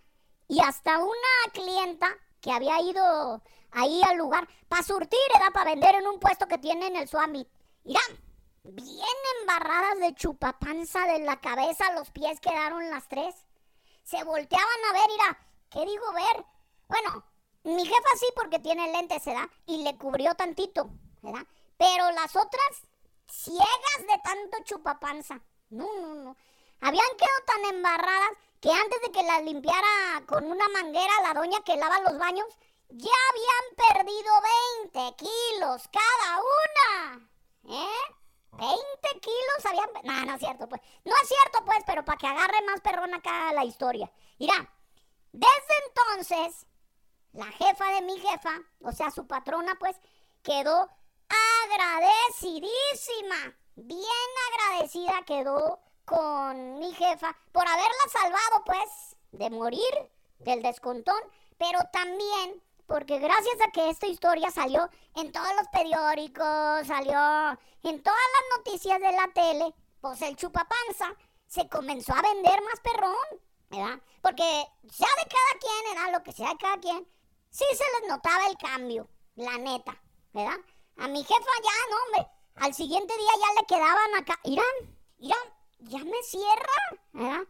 y 0.49 0.61
hasta 0.61 0.97
una 0.97 1.52
clienta 1.52 2.16
que 2.40 2.50
había 2.50 2.81
ido 2.81 3.42
ahí 3.73 4.00
al 4.09 4.16
lugar 4.16 4.49
para 4.69 4.83
surtir, 4.83 5.21
era 5.35 5.50
para 5.50 5.73
vender 5.73 5.97
en 5.97 6.07
un 6.07 6.19
puesto 6.19 6.49
que 6.49 6.57
tiene 6.57 6.87
en 6.87 6.97
el 6.97 7.09
Swami. 7.09 7.47
Mira, 7.85 8.00
bien 8.64 9.16
embarradas 9.40 9.99
de 9.99 10.14
chupapanza 10.14 11.00
de 11.07 11.21
la 11.21 11.40
cabeza 11.40 11.87
a 11.87 11.92
los 11.92 12.11
pies 12.11 12.40
quedaron 12.40 12.90
las 12.90 13.09
tres. 13.09 13.35
Se 14.04 14.23
volteaban 14.25 14.85
a 14.88 14.92
ver, 14.92 15.09
mira, 15.09 15.47
¿qué 15.71 15.85
digo 15.85 16.12
ver? 16.12 16.45
Bueno, 16.88 17.25
mi 17.64 17.85
jefa 17.85 18.16
sí 18.19 18.26
porque 18.35 18.59
tiene 18.59 18.90
lentes, 18.92 19.25
¿verdad? 19.25 19.49
Y 19.66 19.83
le 19.83 19.97
cubrió 19.97 20.35
tantito, 20.35 20.90
¿verdad? 21.23 21.47
Pero 21.76 22.11
las 22.12 22.35
otras 22.37 22.83
ciegas 23.26 23.99
de 24.00 24.21
tanto 24.23 24.59
chupapanza. 24.64 25.40
No, 25.71 25.87
no, 26.00 26.14
no. 26.14 26.37
Habían 26.81 27.16
quedado 27.16 27.45
tan 27.47 27.75
embarradas 27.75 28.31
que 28.61 28.71
antes 28.71 29.00
de 29.02 29.12
que 29.12 29.23
las 29.23 29.42
limpiara 29.42 30.23
con 30.26 30.45
una 30.45 30.69
manguera 30.69 31.12
la 31.23 31.35
doña 31.35 31.62
que 31.64 31.76
lava 31.76 32.00
los 32.00 32.19
baños, 32.19 32.47
ya 32.90 33.11
habían 33.31 34.04
perdido 34.04 34.33
20 34.92 35.16
kilos 35.16 35.88
cada 35.88 36.40
una. 36.40 37.31
¿Eh? 37.64 38.22
20 38.52 38.76
kilos 39.21 39.66
habían... 39.66 39.88
No, 40.04 40.26
no 40.26 40.35
es 40.35 40.40
cierto, 40.40 40.68
pues. 40.68 40.80
No 41.04 41.12
es 41.23 41.28
cierto, 41.28 41.64
pues, 41.64 41.78
pero 41.87 42.04
para 42.04 42.18
que 42.18 42.26
agarre 42.26 42.62
más 42.66 42.80
perrón 42.80 43.14
acá 43.14 43.52
la 43.52 43.64
historia. 43.64 44.11
Mira, 44.38 44.54
desde 45.32 45.75
entonces, 45.88 46.66
la 47.32 47.47
jefa 47.47 47.92
de 47.94 48.02
mi 48.02 48.18
jefa, 48.18 48.61
o 48.82 48.92
sea, 48.92 49.11
su 49.11 49.26
patrona, 49.26 49.75
pues, 49.78 49.97
quedó 50.42 50.88
agradecidísima. 51.64 53.56
Bien 53.75 54.04
agradecida 54.52 55.23
quedó 55.26 55.80
con 56.04 56.78
mi 56.78 56.92
jefa 56.92 57.35
por 57.52 57.66
haberla 57.66 58.09
salvado, 58.12 58.64
pues, 58.66 59.16
de 59.32 59.49
morir 59.49 60.11
del 60.38 60.62
descontón, 60.62 61.21
pero 61.56 61.78
también 61.90 62.62
porque 62.86 63.18
gracias 63.18 63.56
a 63.66 63.70
que 63.70 63.90
esta 63.90 64.06
historia 64.06 64.50
salió 64.50 64.88
en 65.16 65.32
todos 65.32 65.48
los 65.56 65.68
periódicos, 65.68 66.86
salió 66.86 67.18
en 67.82 68.02
todas 68.02 68.20
las 68.34 68.58
noticias 68.58 69.00
de 69.00 69.12
la 69.12 69.28
tele, 69.32 69.74
pues 70.00 70.20
el 70.22 70.36
chupapanza 70.36 71.14
se 71.46 71.68
comenzó 71.68 72.14
a 72.14 72.22
vender 72.22 72.60
más 72.62 72.80
perrón, 72.80 73.40
¿verdad? 73.70 74.00
Porque 74.20 74.44
sea 74.90 75.08
de 75.08 75.28
cada 75.28 75.58
quien, 75.60 75.94
¿verdad? 75.94 76.12
Lo 76.12 76.22
que 76.22 76.32
sea 76.32 76.50
de 76.50 76.56
cada 76.56 76.78
quien, 76.78 77.08
sí 77.50 77.64
se 77.70 78.00
les 78.00 78.08
notaba 78.08 78.46
el 78.46 78.56
cambio, 78.56 79.08
la 79.36 79.58
neta, 79.58 80.00
¿verdad? 80.32 80.58
A 80.98 81.08
mi 81.08 81.22
jefa 81.22 81.50
ya, 81.62 81.90
no, 81.90 81.96
hombre, 82.04 82.32
al 82.56 82.74
siguiente 82.74 83.14
día 83.16 83.32
ya 83.38 83.60
le 83.60 83.66
quedaban 83.66 84.14
acá, 84.18 84.38
irán, 84.44 84.98
irán, 85.18 85.38
ya 85.80 85.98
me 85.98 86.22
cierra, 86.22 87.00
¿verdad? 87.12 87.42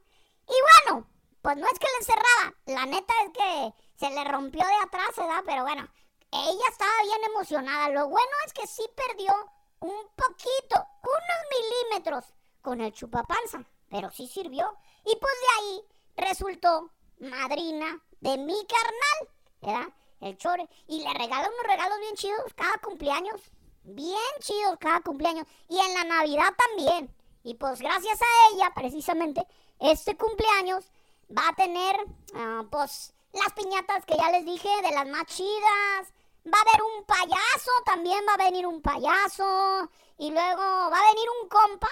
Y 0.48 0.86
bueno, 0.86 1.06
pues 1.42 1.56
no 1.56 1.66
es 1.66 1.78
que 1.78 1.86
le 1.98 2.04
cerraba, 2.04 2.54
la 2.66 2.86
neta 2.86 3.14
es 3.24 3.30
que 3.30 3.74
se 4.02 4.11
le 4.11 4.25
rompió 4.25 4.66
de 4.66 4.75
atrás, 4.85 5.14
¿verdad? 5.16 5.44
Pero 5.47 5.62
bueno, 5.62 5.88
ella 6.32 6.68
estaba 6.68 6.90
bien 7.04 7.23
emocionada. 7.30 7.88
Lo 7.90 8.09
bueno 8.09 8.32
es 8.44 8.52
que 8.52 8.66
sí 8.66 8.82
perdió 8.97 9.32
un 9.78 10.09
poquito, 10.16 10.85
unos 11.04 11.90
milímetros 11.92 12.25
con 12.62 12.80
el 12.80 12.92
chupapanza, 12.92 13.64
pero 13.88 14.11
sí 14.11 14.26
sirvió. 14.26 14.76
Y 15.04 15.14
pues 15.14 15.32
de 15.40 15.49
ahí 15.56 15.82
resultó 16.16 16.90
madrina 17.21 18.02
de 18.18 18.38
mi 18.38 18.56
carnal, 18.66 19.35
¿verdad? 19.61 19.94
El 20.21 20.37
chore. 20.37 20.68
Y 20.88 21.04
le 21.04 21.14
regaló 21.14 21.49
unos 21.49 21.66
regalos 21.68 21.99
bien 22.00 22.16
chidos 22.16 22.54
cada 22.56 22.78
cumpleaños. 22.78 23.40
Bien 23.85 24.16
chidos 24.40 24.78
cada 24.80 25.00
cumpleaños. 25.00 25.47
Y 25.68 25.78
en 25.78 25.94
la 25.94 26.02
Navidad 26.02 26.52
también. 26.56 27.14
Y 27.44 27.54
pues 27.54 27.80
gracias 27.80 28.21
a 28.21 28.54
ella, 28.54 28.73
precisamente, 28.75 29.47
este 29.78 30.16
cumpleaños 30.16 30.90
va 31.30 31.49
a 31.49 31.54
tener, 31.54 31.97
ah, 32.35 32.64
pues, 32.68 33.14
las 33.32 33.52
piñatas 33.54 34.04
que 34.04 34.16
ya 34.16 34.30
les 34.30 34.44
dije, 34.44 34.68
de 34.82 34.90
las 34.90 35.06
más 35.06 35.26
chidas. 35.26 36.12
Va 36.46 36.58
a 36.58 36.62
haber 36.62 36.82
un 36.82 37.04
payaso, 37.04 37.70
también 37.84 38.24
va 38.28 38.34
a 38.34 38.44
venir 38.50 38.66
un 38.66 38.82
payaso. 38.82 39.90
Y 40.18 40.30
luego 40.30 40.62
va 40.62 40.98
a 40.98 41.12
venir 41.12 41.28
un 41.40 41.48
compa, 41.48 41.88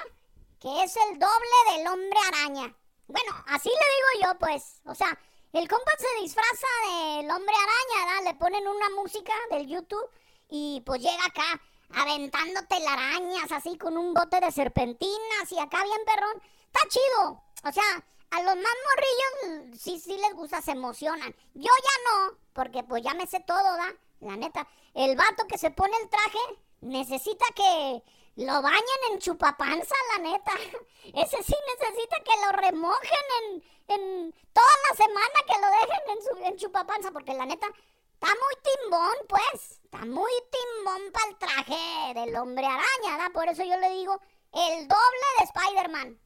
que 0.58 0.84
es 0.84 0.96
el 0.96 1.18
doble 1.18 1.76
del 1.76 1.86
hombre 1.86 2.18
araña. 2.28 2.76
Bueno, 3.06 3.44
así 3.48 3.68
le 3.68 3.74
digo 3.74 4.28
yo, 4.28 4.38
pues. 4.38 4.80
O 4.84 4.94
sea, 4.94 5.18
el 5.52 5.68
compa 5.68 5.92
se 5.98 6.22
disfraza 6.22 6.66
del 6.86 7.30
hombre 7.30 7.54
araña, 7.54 8.06
¿verdad? 8.06 8.32
Le 8.32 8.38
ponen 8.38 8.68
una 8.68 8.90
música 8.90 9.32
del 9.50 9.66
YouTube 9.66 10.10
y 10.48 10.82
pues 10.84 11.00
llega 11.00 11.24
acá 11.24 11.60
aventando 11.92 12.60
telarañas 12.68 13.50
así 13.50 13.76
con 13.76 13.96
un 13.96 14.14
bote 14.14 14.40
de 14.40 14.52
serpentinas 14.52 15.50
y 15.50 15.58
acá 15.58 15.82
bien 15.82 16.00
perrón. 16.06 16.42
Está 16.66 16.88
chido. 16.88 17.42
O 17.64 17.72
sea, 17.72 18.04
a 18.30 18.42
los 18.42 18.56
más 18.56 18.74
morrillos 18.86 19.80
sí, 19.80 19.98
sí 19.98 20.16
les 20.16 20.34
gusta, 20.34 20.62
se 20.62 20.72
emocionan. 20.72 21.34
Yo 21.54 21.70
ya 21.70 22.10
no, 22.10 22.38
porque 22.52 22.82
pues 22.84 23.02
ya 23.02 23.14
me 23.14 23.26
sé 23.26 23.40
todo, 23.40 23.62
¿da? 23.76 23.92
La 24.20 24.36
neta. 24.36 24.66
El 24.94 25.16
vato 25.16 25.46
que 25.48 25.58
se 25.58 25.70
pone 25.70 25.96
el 26.02 26.08
traje 26.08 26.38
necesita 26.80 27.44
que 27.54 28.02
lo 28.36 28.62
bañen 28.62 29.00
en 29.10 29.18
chupapanza, 29.18 29.94
la 30.16 30.22
neta. 30.22 30.52
Ese 31.04 31.42
sí 31.42 31.54
necesita 31.78 32.16
que 32.22 32.46
lo 32.46 32.52
remojen 32.52 33.24
en, 33.42 33.64
en 33.88 34.32
toda 34.52 34.74
la 34.88 34.96
semana 34.96 35.38
que 35.46 35.60
lo 35.60 35.66
dejen 35.66 36.16
en, 36.16 36.22
su, 36.22 36.44
en 36.44 36.56
chupapanza, 36.56 37.10
porque 37.10 37.34
la 37.34 37.46
neta 37.46 37.66
está 38.14 38.28
muy 38.28 38.62
timbón, 38.62 39.16
pues. 39.28 39.80
Está 39.84 40.04
muy 40.04 40.32
timbón 40.50 41.12
para 41.12 41.28
el 41.28 41.38
traje 41.38 42.14
del 42.14 42.36
hombre 42.36 42.64
araña, 42.64 43.18
¿da? 43.18 43.30
Por 43.30 43.48
eso 43.48 43.64
yo 43.64 43.76
le 43.76 43.90
digo 43.90 44.20
el 44.52 44.86
doble 44.86 45.26
de 45.38 45.44
Spider-Man. 45.44 46.20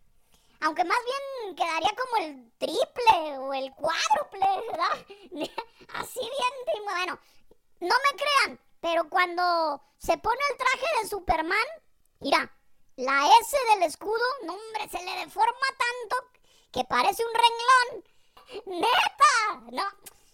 Aunque 0.61 0.85
más 0.85 0.99
bien 1.05 1.57
quedaría 1.57 1.95
como 1.97 2.25
el 2.25 2.53
triple 2.59 3.39
o 3.39 3.55
el 3.55 3.73
cuádruple, 3.75 4.47
¿verdad? 4.71 5.07
Así 5.95 6.21
bien, 6.21 6.85
bueno, 6.85 7.19
no 7.81 7.95
me 7.95 8.19
crean, 8.19 8.61
pero 8.81 9.09
cuando 9.09 9.83
se 9.99 10.17
pone 10.19 10.41
el 10.51 10.57
traje 10.57 11.03
de 11.03 11.09
Superman, 11.09 11.67
mira, 12.21 12.51
la 12.97 13.27
S 13.41 13.57
del 13.73 13.83
escudo, 13.83 14.25
no 14.45 14.55
hombre, 14.55 14.89
se 14.89 15.03
le 15.03 15.25
deforma 15.25 15.67
tanto 15.79 16.31
que 16.73 16.85
parece 16.85 17.25
un 17.25 17.33
renglón. 17.35 18.05
Neta, 18.81 19.71
no, 19.73 19.85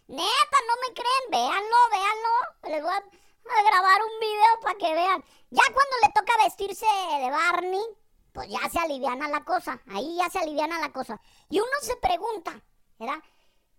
neta, 0.08 0.58
no 0.66 0.74
me 0.82 0.94
creen, 0.94 1.30
véanlo, 1.30 1.76
véanlo. 1.90 2.74
Les 2.74 2.82
voy 2.82 2.92
a, 2.92 3.62
grabar 3.62 4.00
un 4.02 4.20
video 4.20 4.60
para 4.62 4.78
que 4.78 4.94
vean. 4.94 5.24
Ya 5.50 5.62
cuando 5.72 5.96
le 6.02 6.12
toca 6.12 6.44
vestirse 6.44 6.86
de 6.86 7.30
Barney, 7.30 7.84
pues 8.32 8.48
ya 8.48 8.68
se 8.70 8.78
aliviana 8.78 9.28
la 9.28 9.44
cosa. 9.44 9.80
Ahí 9.90 10.16
ya 10.16 10.28
se 10.30 10.38
aliviana 10.38 10.78
la 10.78 10.92
cosa. 10.92 11.20
Y 11.48 11.58
uno 11.58 11.70
se 11.80 11.96
pregunta, 11.96 12.62
¿verdad? 12.98 13.22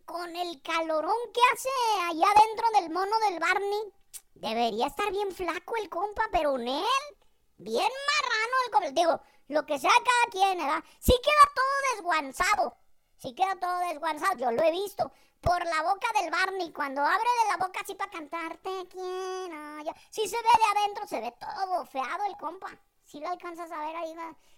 Con 0.05 0.36
el 0.36 0.62
calorón 0.62 1.15
que 1.34 1.41
hace 1.53 1.70
allá 2.10 2.27
dentro 2.48 2.67
del 2.79 2.89
mono 2.91 3.17
del 3.29 3.39
Barney, 3.39 3.93
debería 4.36 4.88
estar 4.88 5.10
bien 5.12 5.31
flaco 5.31 5.75
el 5.77 5.89
compa, 5.89 6.24
pero 6.31 6.55
en 6.55 6.67
él, 6.67 7.17
bien 7.58 7.89
marrano 8.08 8.55
el 8.65 8.72
compa. 8.72 8.91
Digo, 8.91 9.22
lo 9.48 9.65
que 9.65 9.79
sea 9.79 9.91
cada 9.91 10.31
quien, 10.31 10.58
¿verdad? 10.58 10.84
Sí 11.00 11.13
queda 11.24 11.53
todo 11.55 11.96
desguanzado. 11.96 12.77
Sí 13.17 13.36
queda 13.36 13.55
todo 13.60 13.77
desguanzado, 13.89 14.38
yo 14.38 14.51
lo 14.51 14.63
he 14.63 14.72
visto. 14.72 15.12
Por 15.39 15.65
la 15.65 15.84
boca 15.84 16.08
del 16.20 16.29
Barney, 16.29 16.72
cuando 16.72 17.01
abre 17.01 17.29
de 17.43 17.50
la 17.50 17.65
boca 17.65 17.79
así 17.81 17.96
para 17.96 18.12
cantarte, 18.12 18.88
quiero 18.89 19.84
yo. 19.84 19.91
Sí 20.10 20.27
se 20.27 20.38
ve 20.38 20.50
de 20.58 20.79
adentro, 20.79 21.08
se 21.08 21.20
ve 21.22 21.34
todo 21.39 21.67
bofeado 21.67 22.25
el 22.25 22.38
compa. 22.38 22.70
Sí 23.12 23.20
lo 23.20 23.27
alcanzas 23.27 23.70
a 23.70 23.80
ver 23.80 23.96
ahí, 23.98 24.15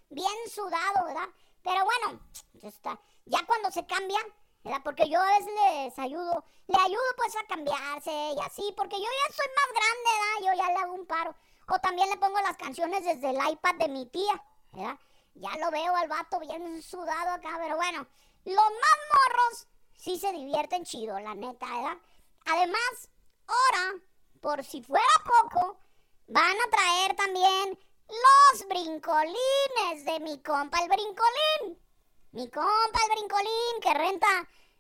bien 0.09 0.47
sudado, 0.47 1.05
¿verdad? 1.05 1.27
Pero 1.63 1.83
bueno, 1.85 2.19
está. 2.61 2.99
Ya 3.25 3.43
cuando 3.47 3.71
se 3.71 3.83
cambia, 3.87 4.19
¿verdad? 4.63 4.81
Porque 4.83 5.09
yo 5.09 5.19
a 5.19 5.39
veces 5.39 5.51
les 5.55 5.97
ayudo, 5.97 6.45
le 6.67 6.79
ayudo 6.79 7.01
pues 7.17 7.35
a 7.35 7.47
cambiarse 7.47 8.11
y 8.11 8.39
así, 8.45 8.71
porque 8.77 8.97
yo 8.97 9.07
ya 9.07 9.33
soy 9.33 9.47
más 9.55 9.69
grande, 9.73 10.09
¿verdad? 10.13 10.37
Yo 10.45 10.61
ya 10.61 10.71
le 10.71 10.83
hago 10.83 10.93
un 10.93 11.07
paro. 11.07 11.35
O 11.67 11.79
también 11.79 12.07
le 12.11 12.17
pongo 12.17 12.39
las 12.41 12.55
canciones 12.55 13.03
desde 13.03 13.31
el 13.31 13.53
iPad 13.53 13.73
de 13.73 13.87
mi 13.87 14.05
tía, 14.05 14.43
¿verdad? 14.71 14.99
Ya 15.33 15.57
lo 15.57 15.71
veo 15.71 15.95
al 15.95 16.07
vato 16.07 16.39
bien 16.39 16.83
sudado 16.83 17.31
acá, 17.31 17.57
pero 17.59 17.75
bueno, 17.75 18.05
los 18.45 18.55
más 18.55 18.97
morros 19.09 19.67
sí 19.97 20.19
se 20.19 20.31
divierten 20.31 20.85
chido, 20.85 21.19
la 21.19 21.33
neta, 21.33 21.65
¿verdad? 21.65 21.97
Además, 22.45 23.09
ahora, 23.47 23.95
por 24.41 24.63
si 24.63 24.83
fuera 24.83 25.07
poco, 25.41 25.79
van 26.27 26.55
a 26.55 26.69
traer 26.69 27.15
también 27.15 27.79
los 28.13 28.67
brincolines 28.67 30.05
de 30.05 30.19
mi 30.19 30.41
compa 30.41 30.79
el 30.79 30.89
brincolín. 30.89 31.79
Mi 32.31 32.49
compa 32.49 32.99
el 33.05 33.15
brincolín 33.17 33.81
que 33.81 33.93
renta 33.93 34.27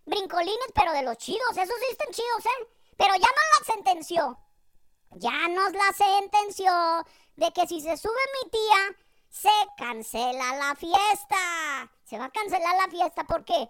brincolines, 0.05 0.71
pero 0.73 0.91
de 0.91 1.03
los 1.03 1.17
chidos, 1.17 1.51
esos 1.51 1.75
sí 1.79 1.85
están 1.91 2.11
chidos, 2.11 2.45
¿eh? 2.45 2.67
Pero 2.97 3.13
ya 3.15 3.27
nos 3.27 3.59
la 3.59 3.73
sentenció. 3.73 4.39
Ya 5.11 5.47
nos 5.49 5.73
la 5.73 5.93
sentenció 5.93 6.71
de 7.35 7.51
que 7.53 7.67
si 7.67 7.81
se 7.81 7.97
sube 7.97 8.13
mi 8.43 8.49
tía, 8.49 8.97
se 9.29 9.49
cancela 9.77 10.55
la 10.55 10.75
fiesta. 10.75 11.91
Se 12.03 12.17
va 12.17 12.25
a 12.25 12.31
cancelar 12.31 12.75
la 12.75 12.87
fiesta 12.87 13.23
porque 13.23 13.69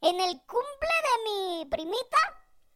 en 0.00 0.20
el 0.20 0.40
cumple 0.46 0.94
de 1.08 1.24
mi 1.24 1.66
primita, 1.66 2.18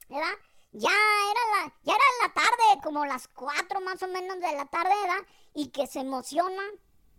¿verdad? 0.09 0.35
Ya 0.73 0.91
era 0.91 1.41
la, 1.57 1.75
ya 1.83 1.95
era 1.95 2.05
la 2.23 2.35
tarde, 2.35 2.83
como 2.83 3.07
las 3.07 3.29
cuatro 3.29 3.81
más 3.81 4.03
o 4.03 4.09
menos 4.09 4.39
de 4.41 4.53
la 4.53 4.67
tarde, 4.67 4.95
¿verdad? 5.03 5.27
Y 5.57 5.71
que 5.71 5.87
se 5.87 6.01
emociona, 6.01 6.63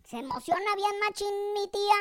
se 0.04 0.18
emociona 0.18 0.76
bien 0.76 1.00
machín 1.00 1.52
mi 1.54 1.66
tía 1.68 1.96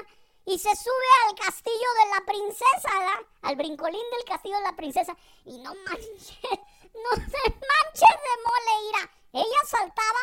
y 0.45 0.59
se 0.59 0.75
sube 0.75 1.07
al 1.25 1.35
castillo 1.35 1.87
de 1.99 2.09
la 2.13 2.25
princesa, 2.25 2.99
¿verdad? 2.99 3.25
Al 3.41 3.55
brincolín 3.55 4.05
del 4.11 4.23
castillo 4.23 4.55
de 4.57 4.61
la 4.61 4.75
princesa. 4.75 5.17
Y 5.45 5.57
no 5.57 5.73
manches, 5.73 6.39
no 6.93 7.15
se 7.15 7.49
manches 7.49 8.17
de 8.23 8.35
mole, 8.45 8.87
ira. 8.89 9.11
Ella 9.33 9.61
saltaba 9.65 10.19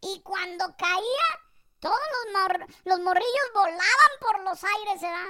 y 0.00 0.22
cuando 0.22 0.64
caía 0.76 1.28
todos 1.80 1.98
los, 2.32 2.68
los 2.84 3.00
morrillos 3.00 3.52
volaban 3.52 4.12
por 4.20 4.40
los 4.44 4.62
aires, 4.62 5.02
¿verdad? 5.02 5.26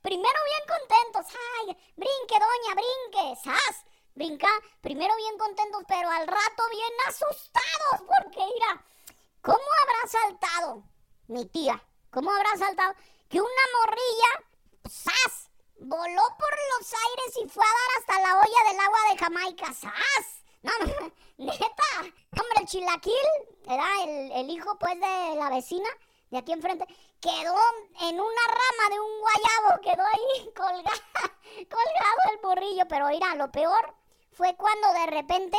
Primero 0.00 0.38
bien 0.44 0.78
contentos, 0.78 1.34
¡ay! 1.58 1.76
Brinque, 1.96 2.38
doña, 2.38 2.74
brinque, 2.76 3.40
¡sas! 3.42 3.84
Brinca, 4.14 4.48
primero 4.80 5.14
bien 5.16 5.36
contentos, 5.36 5.82
pero 5.86 6.08
al 6.08 6.26
rato 6.26 6.62
bien 6.70 6.92
asustados, 7.08 8.00
porque 8.06 8.40
mira, 8.54 8.84
¿cómo 9.42 9.58
habrá 9.82 10.08
saltado 10.08 10.82
mi 11.26 11.46
tía? 11.46 11.82
¿Cómo 12.10 12.30
habrá 12.30 12.56
saltado? 12.56 12.94
Que 13.28 13.40
una 13.40 13.64
morrilla, 13.78 14.88
¡sas! 14.88 15.50
Voló 15.80 16.22
por 16.38 16.50
los 16.50 16.92
aires 16.92 17.38
y 17.42 17.48
fue 17.48 17.64
a 17.64 17.68
dar 17.68 17.98
hasta 17.98 18.20
la 18.20 18.40
olla 18.40 18.70
del 18.70 18.80
agua 18.80 18.98
de 19.10 19.18
Jamaica, 19.18 19.74
¡sas! 19.74 20.44
No, 20.62 20.72
neta. 21.36 22.00
Hombre, 22.00 22.60
el 22.60 22.66
chilaquil, 22.66 23.14
era 23.66 23.84
el, 24.04 24.50
hijo 24.50 24.76
pues 24.78 24.94
de 24.94 25.36
la 25.36 25.50
vecina 25.50 25.88
de 26.30 26.38
aquí 26.38 26.52
enfrente, 26.52 26.86
quedó 27.20 27.56
en 28.02 28.20
una 28.20 28.42
rama 28.46 28.90
de 28.90 29.00
un 29.00 29.20
guayabo, 29.20 29.80
quedó 29.82 30.02
ahí 30.04 30.52
colgado, 30.56 31.36
colgado 31.54 32.32
el 32.32 32.38
borrillo. 32.42 32.84
Pero 32.88 33.08
mira, 33.08 33.34
lo 33.36 33.50
peor 33.50 33.94
fue 34.32 34.56
cuando 34.56 34.92
de 34.92 35.06
repente 35.06 35.58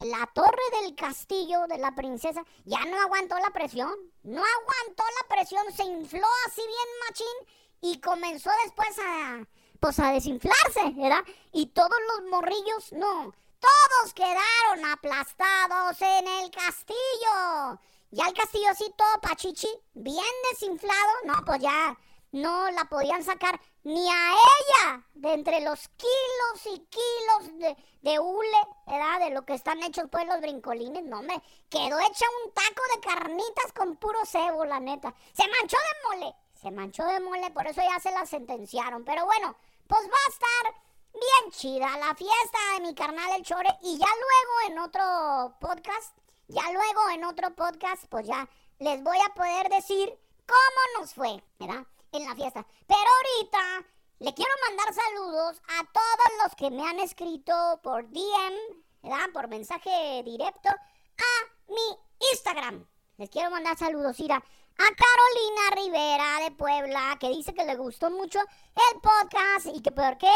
la 0.00 0.26
torre 0.34 0.80
del 0.80 0.94
castillo 0.94 1.66
de 1.68 1.78
la 1.78 1.94
princesa 1.94 2.44
ya 2.64 2.84
no 2.84 3.00
aguantó 3.00 3.36
la 3.38 3.50
presión. 3.50 3.90
No 4.22 4.42
aguantó 4.42 5.04
la 5.22 5.28
presión, 5.34 5.64
se 5.72 5.84
infló 5.84 6.26
así 6.46 6.60
bien 6.60 6.88
machín 7.06 7.56
y 7.80 8.00
comenzó 8.00 8.50
después 8.64 8.98
a, 8.98 9.46
pues 9.80 9.98
a 9.98 10.12
desinflarse, 10.12 10.90
¿verdad? 10.94 11.24
Y 11.52 11.66
todos 11.66 11.96
los 12.08 12.30
morrillos, 12.30 12.92
no, 12.92 13.32
todos 13.60 14.14
quedaron 14.14 14.84
aplastados 14.90 16.00
en 16.00 16.28
el 16.28 16.50
castillo. 16.50 17.80
Ya 18.10 18.26
el 18.26 18.34
castillo 18.34 18.70
así 18.70 18.92
todo 18.96 19.20
pachichi, 19.20 19.68
bien 19.94 20.24
desinflado. 20.50 21.12
No, 21.24 21.44
pues 21.44 21.60
ya 21.60 21.98
no 22.32 22.70
la 22.70 22.84
podían 22.84 23.22
sacar 23.22 23.60
ni 23.86 24.10
a 24.10 24.32
ella 24.32 25.04
de 25.14 25.32
entre 25.32 25.60
los 25.60 25.86
kilos 25.90 26.74
y 26.74 26.78
kilos 26.88 27.58
de, 27.60 27.76
de 28.02 28.18
hule, 28.18 28.58
¿verdad? 28.84 29.20
De 29.20 29.30
lo 29.30 29.44
que 29.44 29.54
están 29.54 29.80
hechos 29.84 30.06
pues 30.10 30.26
los 30.26 30.40
brincolines. 30.40 31.04
No, 31.04 31.22
me 31.22 31.40
quedó 31.70 31.96
hecha 32.00 32.26
un 32.44 32.52
taco 32.52 32.82
de 32.94 33.00
carnitas 33.00 33.72
con 33.72 33.94
puro 33.94 34.18
cebo, 34.26 34.64
la 34.64 34.80
neta. 34.80 35.14
Se 35.32 35.44
manchó 35.48 35.76
de 35.76 36.08
mole, 36.08 36.34
se 36.60 36.72
manchó 36.72 37.04
de 37.04 37.20
mole, 37.20 37.48
por 37.52 37.68
eso 37.68 37.80
ya 37.80 38.00
se 38.00 38.10
la 38.10 38.26
sentenciaron. 38.26 39.04
Pero 39.04 39.24
bueno, 39.24 39.54
pues 39.86 40.02
va 40.02 40.18
a 40.26 40.30
estar 40.30 40.82
bien 41.12 41.52
chida 41.52 41.98
la 41.98 42.12
fiesta 42.16 42.58
de 42.74 42.80
mi 42.80 42.92
carnal 42.92 43.36
el 43.36 43.44
Chore. 43.44 43.70
Y 43.82 43.98
ya 43.98 44.08
luego 44.08 44.72
en 44.72 44.78
otro 44.80 45.56
podcast, 45.60 46.12
ya 46.48 46.72
luego 46.72 47.08
en 47.10 47.24
otro 47.24 47.54
podcast, 47.54 48.06
pues 48.08 48.26
ya 48.26 48.48
les 48.80 49.00
voy 49.04 49.18
a 49.24 49.32
poder 49.32 49.68
decir 49.68 50.12
cómo 50.44 51.00
nos 51.00 51.14
fue, 51.14 51.40
¿verdad? 51.60 51.86
En 52.16 52.24
la 52.24 52.34
fiesta. 52.34 52.66
Pero 52.86 52.98
ahorita 52.98 53.88
le 54.20 54.32
quiero 54.32 54.50
mandar 54.68 54.94
saludos 54.94 55.60
a 55.68 55.84
todos 55.92 56.42
los 56.42 56.54
que 56.56 56.70
me 56.70 56.88
han 56.88 56.98
escrito 56.98 57.52
por 57.82 58.08
DM, 58.08 58.54
¿verdad? 59.02 59.30
Por 59.34 59.48
mensaje 59.48 60.22
directo 60.24 60.70
a 60.70 61.72
mi 61.72 62.26
Instagram. 62.32 62.86
Les 63.18 63.28
quiero 63.28 63.50
mandar 63.50 63.76
saludos, 63.76 64.18
Ira. 64.18 64.36
A 64.36 64.88
Carolina 64.94 65.90
Rivera 65.90 66.40
de 66.44 66.50
Puebla, 66.52 67.16
que 67.20 67.28
dice 67.28 67.52
que 67.52 67.64
le 67.64 67.76
gustó 67.76 68.10
mucho 68.10 68.38
el 68.40 69.00
podcast 69.00 69.66
y 69.74 69.82
que 69.82 69.92
por 69.92 70.16
qué 70.16 70.32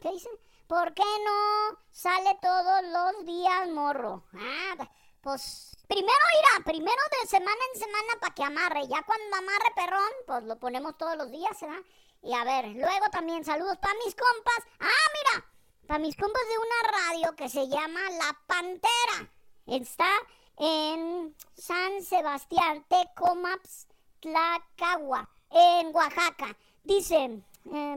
¿Qué 0.00 0.10
dice? 0.10 0.28
¿Por 0.66 0.94
qué 0.94 1.02
no 1.02 1.78
sale 1.90 2.38
todos 2.42 2.82
los 2.84 3.26
días, 3.26 3.68
morro? 3.70 4.22
Ah, 4.34 4.88
pues 5.24 5.74
primero 5.88 6.12
irá, 6.38 6.64
primero 6.64 7.02
de 7.22 7.28
semana 7.28 7.60
en 7.72 7.80
semana 7.80 8.12
para 8.20 8.34
que 8.34 8.44
amarre. 8.44 8.86
Ya 8.86 9.02
cuando 9.02 9.36
amarre 9.36 9.72
perrón, 9.74 10.10
pues 10.26 10.44
lo 10.44 10.58
ponemos 10.58 10.96
todos 10.98 11.16
los 11.16 11.30
días, 11.30 11.58
¿verdad? 11.60 11.82
Y 12.22 12.34
a 12.34 12.44
ver, 12.44 12.66
luego 12.66 13.08
también 13.10 13.44
saludos 13.44 13.78
para 13.78 13.94
mis 14.04 14.14
compas. 14.14 14.58
Ah, 14.80 15.06
mira, 15.14 15.46
para 15.86 15.98
mis 15.98 16.14
compas 16.14 16.42
de 16.42 16.58
una 16.58 16.98
radio 16.98 17.36
que 17.36 17.48
se 17.48 17.66
llama 17.68 18.00
La 18.10 18.38
Pantera. 18.46 19.30
Está 19.66 20.10
en 20.58 21.34
San 21.56 22.02
Sebastián, 22.02 22.84
Tecomaps, 22.88 23.88
Tlacagua, 24.20 25.28
en 25.50 25.94
Oaxaca. 25.94 26.54
Dicen, 26.82 27.46
eh, 27.72 27.96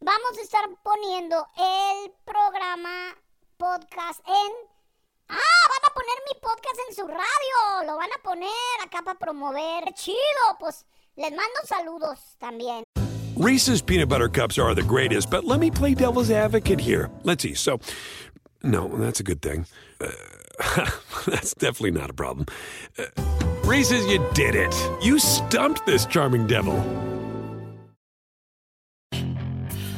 vamos 0.00 0.38
a 0.38 0.42
estar 0.42 0.68
poniendo 0.82 1.46
el 1.56 2.12
programa 2.24 3.14
podcast 3.58 4.20
en... 4.26 4.75
Ah, 5.28 5.62
van 5.68 5.82
a 5.84 5.94
poner 5.94 6.18
mi 6.28 6.40
podcast 6.40 6.78
en 6.88 6.94
su 6.94 7.06
radio. 7.06 7.86
Lo 7.86 7.96
van 7.96 8.10
a 8.12 8.22
poner 8.22 8.50
acá 8.84 9.02
para 9.02 9.18
promover. 9.18 9.92
Chido, 9.94 10.58
pues 10.58 10.84
les 11.16 11.30
mando 11.30 11.60
saludos 11.66 12.18
también. 12.38 12.84
Reese's 13.36 13.82
peanut 13.82 14.08
butter 14.08 14.28
cups 14.28 14.58
are 14.58 14.74
the 14.74 14.82
greatest, 14.82 15.30
but 15.30 15.44
let 15.44 15.60
me 15.60 15.70
play 15.70 15.94
devil's 15.94 16.30
advocate 16.30 16.80
here. 16.80 17.10
Let's 17.22 17.42
see. 17.42 17.54
So, 17.54 17.80
no, 18.62 18.88
that's 18.88 19.20
a 19.20 19.22
good 19.22 19.42
thing. 19.42 19.66
Uh, 20.00 20.10
that's 21.26 21.54
definitely 21.54 21.90
not 21.90 22.08
a 22.08 22.14
problem. 22.14 22.46
Uh, 22.98 23.04
Reese's, 23.64 24.06
you 24.06 24.24
did 24.32 24.54
it. 24.54 24.74
You 25.02 25.18
stumped 25.18 25.84
this 25.84 26.06
charming 26.06 26.46
devil. 26.46 26.82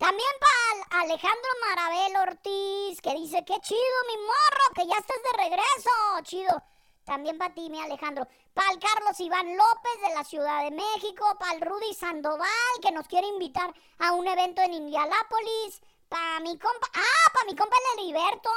También 0.00 0.30
para 0.40 1.02
Alejandro 1.02 1.50
Marabel 1.60 2.16
Ortiz, 2.30 3.02
que 3.02 3.12
dice, 3.16 3.44
qué 3.44 3.60
chido, 3.60 3.96
mi 4.08 4.16
morro, 4.16 4.74
que 4.74 4.86
ya 4.86 4.96
estés 4.96 5.22
de 5.22 5.42
regreso, 5.42 5.90
chido. 6.22 6.62
También 7.04 7.36
para 7.36 7.52
ti, 7.52 7.68
mi 7.68 7.78
Alejandro. 7.82 8.26
Para 8.54 8.70
el 8.72 8.78
Carlos 8.78 9.20
Iván 9.20 9.54
López 9.54 10.08
de 10.08 10.14
la 10.14 10.24
Ciudad 10.24 10.64
de 10.64 10.70
México, 10.70 11.26
para 11.38 11.52
el 11.52 11.60
Rudy 11.60 11.92
Sandoval, 11.92 12.48
que 12.80 12.92
nos 12.92 13.06
quiere 13.08 13.26
invitar 13.26 13.74
a 13.98 14.12
un 14.12 14.26
evento 14.26 14.62
en 14.62 14.72
Indianápolis. 14.72 15.82
Para 16.08 16.40
mi 16.40 16.58
compa, 16.58 16.88
ah, 16.94 17.32
para 17.34 17.44
mi 17.44 17.54
compa 17.54 17.76
el 17.76 18.00
Heriberto. 18.00 18.50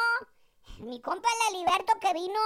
Mi 0.80 1.02
compa 1.02 1.28
el 1.28 1.56
Heriberto 1.56 2.00
que 2.00 2.14
vino 2.14 2.40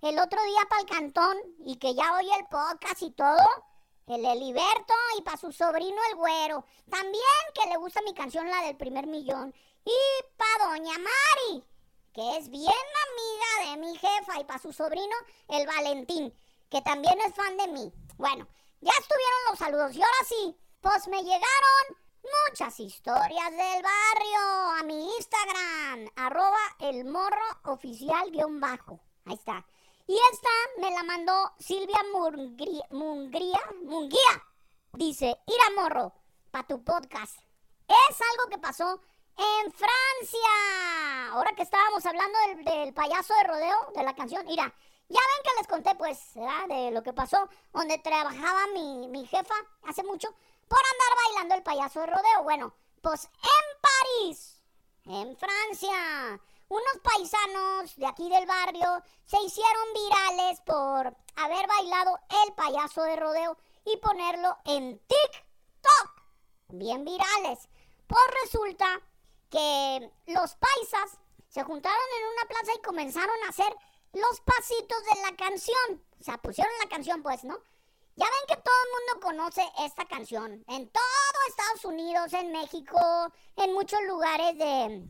el 0.00 0.18
otro 0.18 0.42
día 0.44 0.62
para 0.70 0.80
el 0.80 0.88
cantón 0.88 1.36
y 1.66 1.76
que 1.76 1.94
ya 1.94 2.14
oye 2.14 2.34
el 2.38 2.46
podcast 2.46 3.02
y 3.02 3.10
todo. 3.10 3.67
El 4.08 4.24
Eliberto 4.24 4.94
y 5.18 5.22
para 5.22 5.36
su 5.36 5.52
sobrino 5.52 5.98
el 6.10 6.16
güero. 6.16 6.64
También 6.90 7.22
que 7.54 7.68
le 7.68 7.76
gusta 7.76 8.00
mi 8.00 8.14
canción, 8.14 8.48
la 8.48 8.62
del 8.62 8.76
primer 8.76 9.06
millón. 9.06 9.54
Y 9.84 10.24
para 10.38 10.70
doña 10.70 10.94
Mari, 10.94 11.62
que 12.14 12.38
es 12.38 12.48
bien 12.48 12.64
amiga 12.64 13.70
de 13.70 13.76
mi 13.76 13.94
jefa. 13.98 14.40
Y 14.40 14.44
para 14.44 14.58
su 14.58 14.72
sobrino 14.72 15.14
el 15.48 15.66
Valentín, 15.66 16.34
que 16.70 16.80
también 16.80 17.20
es 17.20 17.34
fan 17.34 17.54
de 17.58 17.68
mí. 17.68 17.92
Bueno, 18.16 18.48
ya 18.80 18.92
estuvieron 18.98 19.40
los 19.50 19.58
saludos. 19.58 19.94
Y 19.94 20.00
ahora 20.00 20.24
sí, 20.26 20.56
pues 20.80 21.06
me 21.08 21.22
llegaron 21.22 21.98
muchas 22.48 22.80
historias 22.80 23.50
del 23.50 23.82
barrio 23.82 24.80
a 24.80 24.82
mi 24.84 25.14
Instagram. 25.16 26.10
Arroba 26.16 26.76
el 26.80 27.04
morro 27.04 27.44
oficial 27.64 28.30
guion 28.30 28.58
bajo. 28.58 29.00
Ahí 29.26 29.34
está. 29.34 29.66
Y 30.08 30.18
esta 30.32 30.48
me 30.78 30.90
la 30.90 31.02
mandó 31.02 31.52
Silvia 31.58 31.98
Mungría, 32.10 33.60
Mungría. 33.82 34.42
Dice, 34.94 35.26
ir 35.46 35.56
a 35.66 35.82
morro, 35.82 36.14
para 36.50 36.66
tu 36.66 36.82
podcast. 36.82 37.36
Es 37.86 38.18
algo 38.18 38.48
que 38.50 38.56
pasó 38.56 39.02
en 39.36 39.70
Francia. 39.70 41.28
Ahora 41.32 41.52
que 41.54 41.62
estábamos 41.62 42.06
hablando 42.06 42.38
del, 42.64 42.94
payaso 42.94 43.34
de 43.34 43.44
rodeo, 43.44 43.92
de 43.94 44.02
la 44.02 44.14
canción, 44.14 44.46
mira, 44.46 44.74
ya 45.10 45.20
ven 45.20 45.44
que 45.44 45.58
les 45.58 45.66
conté 45.66 45.94
pues, 45.94 46.32
De 46.68 46.90
lo 46.90 47.02
que 47.02 47.12
pasó, 47.12 47.46
donde 47.74 47.98
trabajaba 47.98 48.66
mi, 48.72 49.08
mi 49.08 49.26
jefa 49.26 49.56
hace 49.82 50.02
mucho, 50.04 50.30
por 50.68 50.78
andar 50.78 51.24
bailando 51.26 51.54
el 51.54 51.62
payaso 51.62 52.00
de 52.00 52.06
rodeo. 52.06 52.44
Bueno, 52.44 52.72
pues 53.02 53.24
en 53.24 54.24
París, 54.24 54.62
en 55.04 55.36
Francia 55.36 56.40
unos 56.68 56.98
paisanos 57.02 57.96
de 57.96 58.06
aquí 58.06 58.28
del 58.28 58.46
barrio 58.46 59.02
se 59.24 59.40
hicieron 59.42 59.94
virales 59.94 60.60
por 60.62 61.16
haber 61.36 61.66
bailado 61.66 62.18
el 62.44 62.52
payaso 62.54 63.02
de 63.02 63.16
rodeo 63.16 63.56
y 63.84 63.96
ponerlo 63.98 64.56
en 64.64 64.98
TikTok. 64.98 66.22
Bien 66.68 67.04
virales. 67.04 67.68
Pues 68.06 68.22
resulta 68.42 69.00
que 69.50 70.12
los 70.26 70.54
paisas 70.56 71.18
se 71.48 71.62
juntaron 71.62 72.04
en 72.18 72.26
una 72.32 72.48
plaza 72.48 72.72
y 72.76 72.82
comenzaron 72.82 73.36
a 73.46 73.48
hacer 73.48 73.74
los 74.12 74.40
pasitos 74.42 75.04
de 75.04 75.22
la 75.22 75.36
canción. 75.36 76.04
O 76.20 76.24
sea, 76.24 76.38
pusieron 76.38 76.72
la 76.82 76.88
canción, 76.88 77.22
pues, 77.22 77.44
¿no? 77.44 77.58
Ya 78.16 78.26
ven 78.26 78.56
que 78.56 78.62
todo 78.62 78.74
el 78.84 78.90
mundo 78.90 79.26
conoce 79.26 79.62
esta 79.84 80.06
canción. 80.06 80.64
En 80.66 80.90
todo 80.90 81.02
Estados 81.48 81.84
Unidos, 81.84 82.32
en 82.32 82.52
México, 82.52 82.98
en 83.56 83.72
muchos 83.72 84.00
lugares 84.02 84.58
de, 84.58 85.08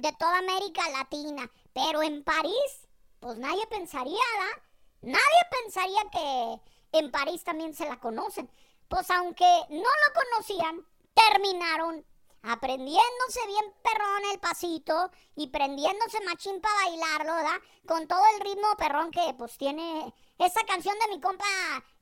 de 0.00 0.12
toda 0.12 0.38
América 0.38 0.88
Latina. 0.90 1.50
Pero 1.72 2.02
en 2.02 2.24
París, 2.24 2.88
pues 3.20 3.36
nadie 3.38 3.66
pensaría, 3.66 4.20
¿verdad? 4.34 4.62
Nadie 5.02 5.42
pensaría 5.62 6.02
que 6.10 6.98
en 6.98 7.10
París 7.10 7.44
también 7.44 7.74
se 7.74 7.88
la 7.88 7.98
conocen. 8.00 8.50
Pues 8.88 9.10
aunque 9.10 9.46
no 9.70 9.78
lo 9.78 10.20
conocían, 10.20 10.86
terminaron 11.14 12.04
aprendiéndose 12.42 13.46
bien 13.46 13.74
perrón 13.82 14.22
el 14.32 14.40
pasito 14.40 15.10
y 15.36 15.48
prendiéndose 15.48 16.20
machín 16.24 16.60
para 16.60 16.74
bailarlo, 16.74 17.34
¿verdad? 17.34 17.60
Con 17.86 18.08
todo 18.08 18.22
el 18.34 18.40
ritmo 18.40 18.76
perrón 18.78 19.10
que 19.10 19.34
pues 19.36 19.58
tiene 19.58 20.12
esa 20.38 20.64
canción 20.66 20.96
de 20.98 21.14
mi 21.14 21.20
compa 21.20 21.44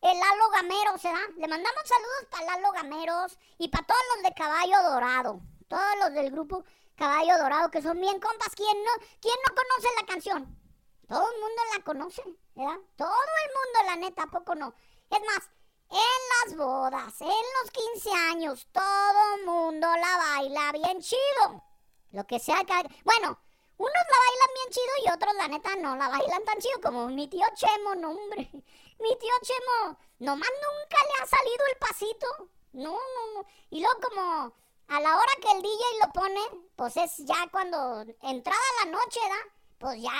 el 0.01 0.19
Lalo 0.19 0.51
Gameros, 0.53 1.03
¿verdad? 1.03 1.29
Le 1.37 1.49
mandamos 1.49 1.83
saludos 1.85 2.27
para 2.31 2.47
Lalo 2.47 2.73
Gameros 2.73 3.39
y 3.59 3.69
para 3.69 3.87
todos 3.87 4.01
los 4.15 4.25
de 4.25 4.35
Caballo 4.35 4.83
Dorado, 4.91 5.41
todos 5.67 5.99
los 6.01 6.13
del 6.13 6.31
grupo 6.31 6.65
Caballo 6.99 7.39
Dorado, 7.39 7.71
que 7.71 7.81
son 7.81 8.01
bien 8.01 8.19
compas. 8.19 8.55
¿Quién 8.57 8.77
no, 8.83 8.91
quién 9.21 9.35
no 9.47 9.55
conoce 9.55 9.89
la 10.01 10.07
canción? 10.07 10.59
Todo 11.07 11.31
el 11.33 11.41
mundo 11.41 11.63
la 11.77 11.85
conoce, 11.85 12.23
¿verdad? 12.57 12.79
Todo 12.97 13.15
el 13.45 13.51
mundo, 13.55 13.79
la 13.87 13.97
neta, 13.97 14.25
¿a 14.25 14.27
poco 14.27 14.57
no? 14.57 14.75
Es 15.09 15.21
más, 15.21 15.49
en 15.91 16.51
las 16.51 16.57
bodas, 16.57 17.21
en 17.21 17.29
los 17.29 17.71
15 17.71 18.11
años, 18.33 18.67
todo 18.73 19.37
el 19.37 19.47
mundo 19.47 19.87
la 19.87 20.17
baila 20.19 20.73
bien 20.73 21.01
chido. 21.01 21.65
Lo 22.11 22.27
que 22.27 22.41
sea 22.41 22.65
que... 22.65 22.75
Bueno, 23.05 23.39
unos 23.79 24.05
la 24.11 24.19
bailan 24.27 24.55
bien 24.55 24.71
chido 24.71 24.93
y 25.05 25.15
otros, 25.15 25.35
la 25.35 25.49
neta, 25.49 25.77
no 25.77 25.95
la 25.95 26.09
bailan 26.09 26.45
tan 26.45 26.59
chido 26.59 26.81
como 26.83 27.07
mi 27.07 27.29
tío 27.29 27.47
Chemo, 27.55 27.95
no, 27.95 28.11
hombre. 28.11 28.51
Mi 28.99 29.17
tío 29.17 29.33
Chemo, 29.43 29.97
nomás 30.19 30.51
nunca 30.51 30.97
le 31.07 31.23
ha 31.23 31.27
salido 31.27 31.65
el 31.71 31.79
pasito. 31.79 32.27
No, 32.73 32.91
no, 32.91 33.35
no. 33.35 33.47
Y 33.71 33.81
luego 33.81 34.01
como 34.01 34.53
a 34.89 35.01
la 35.01 35.17
hora 35.17 35.33
que 35.41 35.53
el 35.53 35.63
DJ 35.63 35.83
lo 36.05 36.13
pone, 36.13 36.41
pues 36.77 36.97
es 36.97 37.19
ya 37.19 37.49
cuando 37.51 38.05
entrada 38.23 38.61
la 38.85 38.91
noche, 38.91 39.21
¿da? 39.29 39.53
Pues 39.79 40.03
ya 40.03 40.11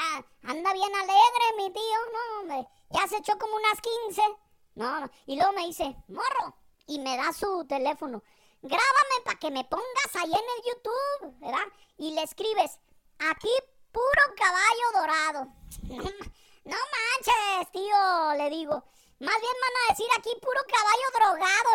anda 0.43 0.73
bien 0.73 0.95
alegre 0.95 1.57
mi 1.57 1.73
tío, 1.73 2.47
¿no? 2.47 2.71
Ya 2.91 3.07
se 3.09 3.17
echó 3.17 3.37
como 3.39 3.57
unas 3.57 3.81
15. 3.81 4.23
No, 4.75 5.11
y 5.27 5.37
luego 5.37 5.53
me 5.53 5.67
dice, 5.67 5.97
morro, 6.09 6.55
y 6.87 7.01
me 7.01 7.17
da 7.17 7.33
su 7.33 7.65
teléfono. 7.67 8.23
Grábame 8.63 9.23
para 9.25 9.39
que 9.39 9.51
me 9.51 9.65
pongas 9.65 10.15
ahí 10.15 10.31
en 10.31 10.37
el 10.37 10.65
YouTube, 10.65 11.41
¿verdad? 11.41 11.67
Y 11.97 12.13
le 12.13 12.23
escribes, 12.23 12.79
aquí 13.19 13.51
puro 13.91 14.35
caballo 14.37 15.01
dorado. 15.01 15.49
No, 16.65 16.77
manches, 16.77 17.73
tío, 17.73 18.35
le 18.37 18.51
digo. 18.51 18.85
Más 19.21 19.35
bien 19.41 19.53
van 19.61 19.77
a 19.77 19.91
decir 19.91 20.07
aquí 20.17 20.31
puro 20.41 20.61
caballo 20.69 21.09
drogado. 21.15 21.71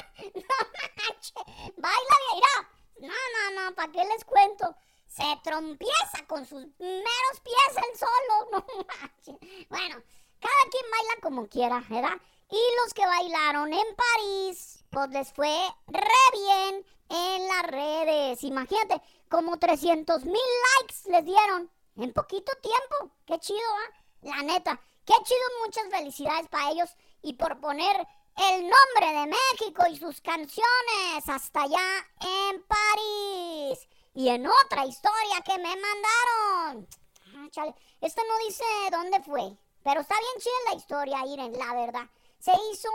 No, 0.34 0.56
no 0.66 1.72
Baila 1.76 2.16
bien. 2.34 3.10
No, 3.10 3.54
no, 3.54 3.62
no, 3.68 3.74
¿para 3.74 3.92
qué 3.92 4.04
les 4.04 4.24
cuento? 4.24 4.74
Se 5.06 5.24
trompieza 5.42 6.26
con 6.26 6.44
sus 6.44 6.66
meros 6.78 7.40
pies 7.42 7.84
el 7.88 7.98
solo. 7.98 8.50
No 8.52 8.66
manches. 8.86 9.68
Bueno, 9.68 10.02
cada 10.40 10.70
quien 10.70 10.90
baila 10.90 11.20
como 11.22 11.46
quiera, 11.48 11.84
¿verdad? 11.88 12.20
Y 12.50 12.60
los 12.82 12.92
que 12.92 13.06
bailaron 13.06 13.72
en 13.72 13.86
París, 13.96 14.84
pues 14.90 15.08
les 15.10 15.32
fue 15.32 15.56
re 15.86 16.02
bien 16.32 16.86
en 17.08 17.48
las 17.48 17.62
redes. 17.62 18.42
Imagínate, 18.42 19.00
como 19.28 19.58
300 19.58 20.24
mil 20.24 20.34
likes 20.34 21.08
les 21.10 21.24
dieron 21.24 21.70
en 21.96 22.12
poquito 22.12 22.52
tiempo. 22.60 23.14
Qué 23.26 23.38
chido, 23.38 23.60
¿ah? 23.60 24.00
La 24.22 24.42
neta. 24.42 24.80
Qué 25.10 25.16
chido, 25.24 25.40
muchas 25.64 25.88
felicidades 25.90 26.46
para 26.50 26.70
ellos 26.70 26.88
y 27.20 27.32
por 27.32 27.60
poner 27.60 27.96
el 28.36 28.62
nombre 28.62 29.20
de 29.20 29.26
México 29.26 29.82
y 29.90 29.96
sus 29.96 30.20
canciones 30.20 31.26
hasta 31.26 31.62
allá 31.62 32.06
en 32.20 32.62
París. 32.62 33.88
Y 34.14 34.28
en 34.28 34.46
otra 34.46 34.86
historia 34.86 35.42
que 35.44 35.58
me 35.58 35.74
mandaron. 35.74 36.88
Ah, 37.34 37.48
chale. 37.50 37.74
Esta 38.00 38.22
no 38.22 38.46
dice 38.46 38.64
dónde 38.92 39.20
fue, 39.24 39.58
pero 39.82 40.02
está 40.02 40.14
bien 40.16 40.38
chida 40.38 40.70
la 40.70 40.76
historia, 40.76 41.26
Iren, 41.26 41.58
la 41.58 41.74
verdad. 41.74 42.08
Se 42.38 42.52
hizo 42.70 42.88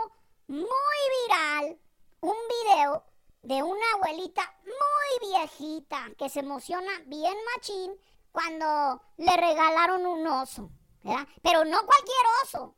muy 0.46 0.64
viral 1.28 1.78
un 2.22 2.36
video 2.48 3.04
de 3.42 3.62
una 3.62 3.84
abuelita 3.96 4.54
muy 4.64 5.28
viejita 5.32 6.08
que 6.16 6.30
se 6.30 6.40
emociona 6.40 6.92
bien 7.04 7.36
machín 7.54 7.94
cuando 8.32 9.02
le 9.18 9.36
regalaron 9.36 10.06
un 10.06 10.26
oso. 10.28 10.70
Pero 11.42 11.64
no 11.64 11.78
cualquier 11.86 12.26
oso. 12.42 12.74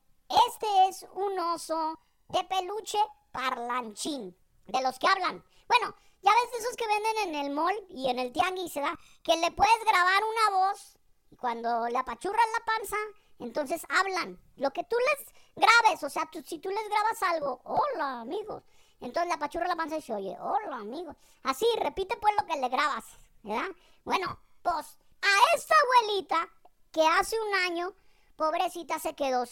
Este 0.48 0.88
es 0.88 1.06
un 1.14 1.38
oso 1.38 1.98
de 2.28 2.44
peluche 2.44 2.98
parlanchín, 3.32 4.36
de 4.66 4.82
los 4.82 4.98
que 4.98 5.08
hablan. 5.08 5.42
Bueno, 5.66 5.94
ya 6.22 6.30
ves 6.32 6.60
esos 6.60 6.76
que 6.76 6.86
venden 6.86 7.28
en 7.28 7.34
el 7.46 7.50
mall 7.52 7.86
y 7.88 8.10
en 8.10 8.18
el 8.18 8.32
tianguis, 8.32 8.74
¿verdad? 8.74 8.98
Que 9.22 9.36
le 9.36 9.50
puedes 9.52 9.84
grabar 9.84 10.22
una 10.24 10.58
voz 10.58 10.98
y 11.30 11.36
cuando 11.36 11.86
le 11.88 11.98
apachurras 11.98 12.46
la 12.58 12.64
panza, 12.64 12.96
entonces 13.38 13.82
hablan. 13.88 14.38
Lo 14.56 14.70
que 14.72 14.84
tú 14.84 14.96
les 14.98 15.34
grabes, 15.54 16.02
o 16.02 16.10
sea, 16.10 16.28
si 16.44 16.58
tú 16.58 16.68
les 16.70 16.88
grabas 16.88 17.22
algo, 17.22 17.60
hola 17.64 18.20
amigos, 18.20 18.62
Entonces 19.00 19.28
le 19.28 19.34
apachurra 19.34 19.68
la 19.68 19.76
panza 19.76 19.96
y 19.96 20.02
se 20.02 20.12
oye, 20.12 20.36
hola 20.40 20.76
amigo. 20.76 21.14
Así, 21.44 21.66
repite 21.78 22.16
pues 22.16 22.34
lo 22.38 22.46
que 22.46 22.58
le 22.58 22.68
grabas, 22.68 23.04
¿verdad? 23.42 23.68
Bueno, 24.04 24.40
pues 24.62 24.98
a 25.22 25.54
esta 25.54 25.74
abuelita 25.82 26.48
que 26.90 27.06
hace 27.06 27.36
un 27.40 27.54
año, 27.54 27.94
pobrecita, 28.38 28.98
se 29.00 29.14
quedó 29.14 29.44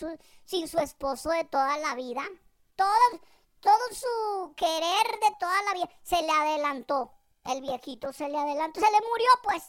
sin 0.45 0.69
su 0.69 0.79
esposo 0.79 1.31
de 1.31 1.45
toda 1.45 1.77
la 1.79 1.95
vida. 1.97 2.23
Todo, 2.77 3.21
todo 3.61 3.85
su 3.91 4.55
querer 4.55 5.21
de 5.21 5.37
toda 5.39 5.63
la 5.65 5.75
vida 5.75 5.91
se 6.03 6.23
le 6.23 6.31
adelantó. 6.31 7.13
El 7.45 7.61
viejito 7.61 8.13
se 8.13 8.29
le 8.29 8.39
adelantó, 8.39 8.81
se 8.81 8.91
le 8.91 9.01
murió 9.09 9.29
pues. 9.43 9.63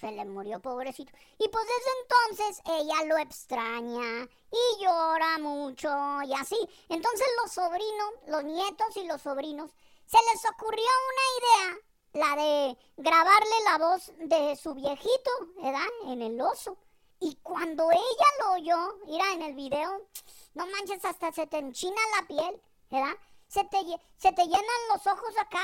Se 0.00 0.10
le 0.10 0.24
murió, 0.24 0.60
pobrecito. 0.60 1.12
Y 1.38 1.48
pues 1.48 1.64
desde 1.64 1.90
entonces 2.02 2.62
ella 2.66 3.04
lo 3.06 3.16
extraña 3.16 4.28
y 4.50 4.82
llora 4.82 5.38
mucho 5.38 5.88
y 6.26 6.34
así. 6.34 6.58
Entonces 6.88 7.26
los 7.42 7.52
sobrinos, 7.52 8.10
los 8.26 8.44
nietos 8.44 8.96
y 8.96 9.06
los 9.06 9.22
sobrinos, 9.22 9.70
se 10.04 10.18
les 10.32 10.44
ocurrió 10.52 10.84
una 11.12 11.38
idea, 11.38 12.26
la 12.26 12.42
de 12.42 12.78
grabarle 12.96 13.54
la 13.64 13.78
voz 13.78 14.12
de 14.18 14.56
su 14.56 14.74
viejito, 14.74 15.30
¿verdad? 15.62 15.86
En 16.06 16.22
el 16.22 16.40
oso. 16.40 16.76
Y 17.20 17.36
cuando 17.42 17.90
ella 17.90 18.26
lo 18.40 18.52
oyó, 18.52 18.96
mira 19.06 19.32
en 19.32 19.42
el 19.42 19.54
video, 19.54 20.06
no 20.54 20.66
manches, 20.66 21.04
hasta 21.04 21.32
se 21.32 21.46
te 21.46 21.58
enchina 21.58 22.00
la 22.18 22.26
piel, 22.26 22.62
¿verdad? 22.90 23.16
Se 23.48 23.64
te, 23.64 23.78
se 24.16 24.32
te 24.32 24.44
llenan 24.44 24.88
los 24.92 25.06
ojos 25.06 25.34
acá 25.38 25.60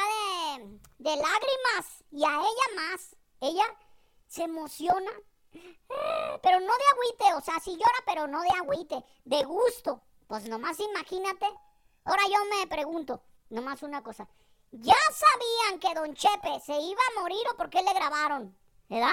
de, 0.57 0.79
de 0.99 1.17
lágrimas 1.17 2.05
y 2.11 2.25
a 2.25 2.41
ella 2.41 2.77
más. 2.77 3.17
Ella 3.41 3.65
se 4.27 4.45
emociona, 4.45 5.11
pero 6.43 6.61
no 6.61 6.73
de 6.73 6.85
agüite, 6.93 7.35
o 7.35 7.41
sea, 7.41 7.59
sí 7.61 7.73
llora, 7.73 8.05
pero 8.07 8.27
no 8.27 8.41
de 8.43 8.51
agüite, 8.51 9.05
de 9.25 9.45
gusto. 9.45 10.03
Pues 10.29 10.49
nomás 10.49 10.79
imagínate. 10.79 11.47
Ahora 12.05 12.23
yo 12.29 12.39
me 12.45 12.67
pregunto, 12.69 13.23
nomás 13.49 13.83
una 13.83 14.03
cosa. 14.03 14.29
¿Ya 14.71 14.95
sabían 15.13 15.81
que 15.81 15.95
Don 15.95 16.15
Chepe 16.15 16.61
se 16.61 16.79
iba 16.81 17.01
a 17.01 17.21
morir 17.21 17.43
o 17.53 17.57
por 17.57 17.69
qué 17.71 17.83
le 17.83 17.93
grabaron? 17.93 18.57
¿Verdad? 18.89 19.11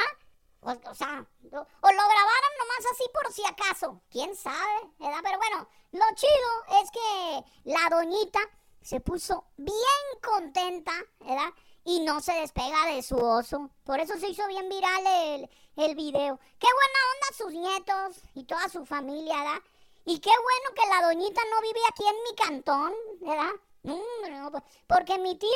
O, 0.62 0.96
sea, 0.96 1.26
o, 1.43 1.50
lo 1.52 1.62
grabaron 1.82 2.54
nomás 2.60 2.86
así 2.91 3.04
por 3.13 3.32
si 3.32 3.43
acaso. 3.46 4.02
¿Quién 4.10 4.36
sabe? 4.36 4.91
¿Verdad? 5.00 5.20
Pero 5.24 5.38
bueno, 5.38 5.70
lo 5.91 6.06
chido 6.15 6.82
es 6.82 6.91
que 6.91 7.72
la 7.72 7.89
doñita 7.89 8.39
se 8.82 9.00
puso 9.00 9.46
bien 9.58 9.76
contenta, 10.22 10.93
¿verdad? 11.20 11.54
y 11.88 12.02
no 12.02 12.20
se 12.20 12.34
despega 12.34 12.86
de 12.88 13.02
su 13.02 13.15
oso. 13.15 13.70
Por 13.86 14.02
eso 14.02 14.17
se 14.17 14.28
hizo 14.28 14.46
bien 14.48 14.67
viral 14.67 15.08
el, 15.08 15.50
el 15.78 15.96
video. 15.96 16.38
Qué 16.60 16.67
buena 16.67 17.00
onda 17.13 17.38
sus 17.38 17.54
nietos 17.54 18.30
y 18.34 18.43
toda 18.43 18.67
su 18.67 18.86
familia, 18.86 19.38
¿verdad? 19.38 19.62
Y 20.04 20.20
qué 20.20 20.30
bueno 20.30 20.76
que 20.76 20.89
la 20.89 21.08
doñita 21.08 21.41
no 21.50 21.62
vive 21.62 21.80
aquí 21.89 22.04
en 22.06 22.24
mi 22.24 22.36
cantón, 22.36 22.93
¿verdad? 23.22 24.52
Pues, 24.52 24.63
porque 24.86 25.17
mi 25.17 25.38
tío 25.38 25.50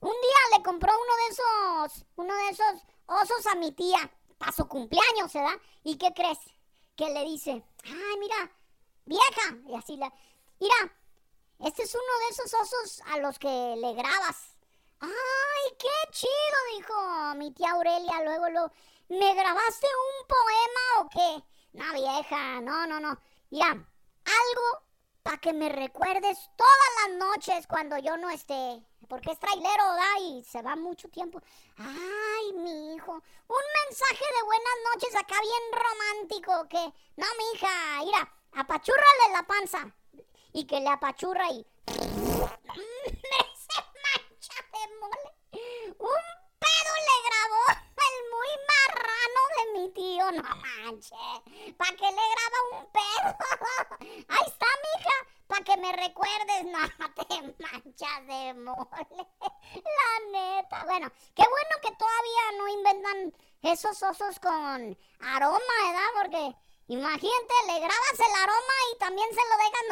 un 0.00 0.10
día 0.10 0.56
le 0.56 0.64
compró 0.64 0.92
uno 0.92 1.16
de 1.16 1.28
esos, 1.32 2.06
uno 2.16 2.34
de 2.34 2.48
esos 2.48 2.82
osos 3.06 3.46
a 3.46 3.54
mi 3.54 3.70
tía 3.70 4.10
para 4.38 4.52
su 4.52 4.66
cumpleaños, 4.66 5.32
¿verdad? 5.32 5.60
¿Y 5.84 5.98
qué 5.98 6.12
crees? 6.14 6.38
Que 6.96 7.10
le 7.10 7.24
dice, 7.24 7.62
ay, 7.84 8.18
mira, 8.18 8.50
vieja, 9.04 9.56
y 9.66 9.74
así 9.74 9.96
la, 9.96 10.12
mira, 10.58 10.74
este 11.60 11.82
es 11.82 11.94
uno 11.94 12.02
de 12.02 12.28
esos 12.30 12.54
osos 12.54 13.02
a 13.12 13.18
los 13.18 13.38
que 13.38 13.48
le 13.48 13.94
grabas. 13.94 14.56
¡Ay, 15.00 15.76
qué 15.78 16.10
chido! 16.12 16.76
Dijo 16.76 17.34
mi 17.36 17.52
tía 17.52 17.70
Aurelia. 17.72 18.22
Luego 18.24 18.48
lo. 18.48 18.72
¿Me 19.08 19.34
grabaste 19.34 19.86
un 19.86 20.26
poema 20.28 21.00
o 21.00 21.08
qué? 21.08 21.44
No, 21.72 21.92
vieja, 21.94 22.60
no, 22.60 22.86
no, 22.86 23.00
no. 23.00 23.18
Ya, 23.50 23.70
algo 23.70 24.84
para 25.22 25.38
que 25.38 25.52
me 25.52 25.68
recuerdes 25.68 26.38
todas 26.56 27.08
las 27.08 27.18
noches 27.18 27.66
cuando 27.66 27.98
yo 27.98 28.16
no 28.16 28.30
esté. 28.30 28.82
Porque 29.08 29.32
es 29.32 29.38
trailero, 29.38 29.84
¿da? 29.94 30.18
Y 30.20 30.44
se 30.44 30.60
va 30.62 30.76
mucho 30.76 31.08
tiempo. 31.08 31.40
Ay, 31.78 32.52
mi 32.52 32.94
hijo. 32.94 33.12
Un 33.12 33.64
mensaje 33.86 34.24
de 34.24 34.42
buenas 34.44 34.74
noches 34.92 35.16
acá 35.16 35.34
bien 35.40 35.72
romántico. 35.72 36.68
Que, 36.68 36.92
no, 37.16 37.26
mi 37.38 37.44
hija, 37.54 37.68
mira, 38.04 38.32
apachúrrale 38.52 39.32
la 39.32 39.42
panza. 39.44 39.90
Y 40.52 40.66
que 40.66 40.80
le 40.80 40.88
apachurra 40.88 41.50
y. 41.50 41.66
Un 45.98 46.27
tío, 49.92 50.30
no 50.32 50.42
manches. 50.42 51.12
¿Para 51.76 51.96
qué 51.96 52.06
le 52.06 52.24
graba 52.34 52.58
un 52.72 52.86
pedo? 52.92 53.36
Ahí 54.28 54.46
está, 54.46 54.66
mija, 54.86 55.16
para 55.46 55.64
que 55.64 55.76
me 55.76 55.92
recuerdes. 55.92 56.64
No 56.64 57.14
te 57.28 57.62
manchas 57.62 58.26
de 58.26 58.54
mole. 58.54 59.26
La 59.74 60.10
neta. 60.32 60.84
Bueno, 60.84 61.10
qué 61.34 61.42
bueno 61.42 61.74
que 61.82 61.92
todavía 61.96 62.58
no 62.58 62.68
inventan 62.68 63.34
esos 63.62 64.02
osos 64.02 64.38
con 64.40 64.98
aroma, 65.20 65.74
¿verdad? 65.84 66.10
Porque 66.22 66.56
Imagínate, 66.90 67.54
le 67.66 67.80
grabas 67.80 68.18
el 68.18 68.42
aroma 68.42 68.76
y 68.94 68.98
también 68.98 69.28
se 69.28 69.36
lo 69.36 69.56
dejas. 69.58 69.84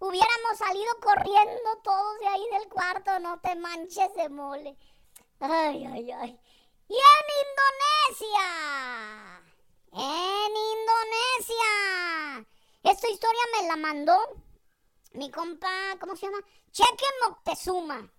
No, 0.00 0.06
hubiéramos 0.06 0.56
salido 0.56 1.00
corriendo 1.00 1.76
todos 1.82 2.18
de 2.20 2.28
ahí 2.28 2.46
del 2.52 2.68
cuarto. 2.68 3.18
No 3.18 3.40
te 3.40 3.56
manches 3.56 4.14
de 4.14 4.28
mole. 4.28 4.76
Ay, 5.40 5.84
ay, 5.84 6.12
ay. 6.12 6.40
Y 6.88 6.94
en 6.94 7.26
Indonesia. 7.46 8.46
En 9.92 10.52
Indonesia. 10.76 11.72
Esta 12.82 13.08
historia 13.08 13.40
me 13.56 13.68
la 13.68 13.76
mandó 13.76 14.16
mi 15.12 15.30
compa, 15.30 15.96
¿cómo 16.00 16.16
se 16.16 16.26
llama? 16.26 16.38
Cheque 16.70 17.06
Moctezuma. 17.26 18.10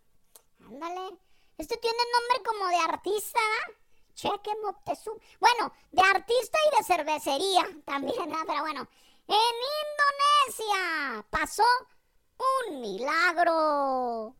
Ándale. 0.59 1.19
Este 1.57 1.77
tiene 1.77 1.97
nombre 2.13 2.43
como 2.43 2.67
de 2.67 2.77
artista, 2.77 3.39
¿verdad? 3.39 3.81
Cheque 4.15 4.51
Moctezuma. 4.63 5.19
Bueno, 5.39 5.73
de 5.91 6.01
artista 6.01 6.57
y 6.65 6.77
de 6.77 6.83
cervecería 6.83 7.67
también, 7.85 8.17
¿verdad? 8.29 8.43
Pero 8.47 8.61
bueno. 8.61 8.87
En 9.27 9.55
Indonesia 10.47 11.25
pasó 11.29 11.63
un 12.69 12.81
milagro. 12.81 14.35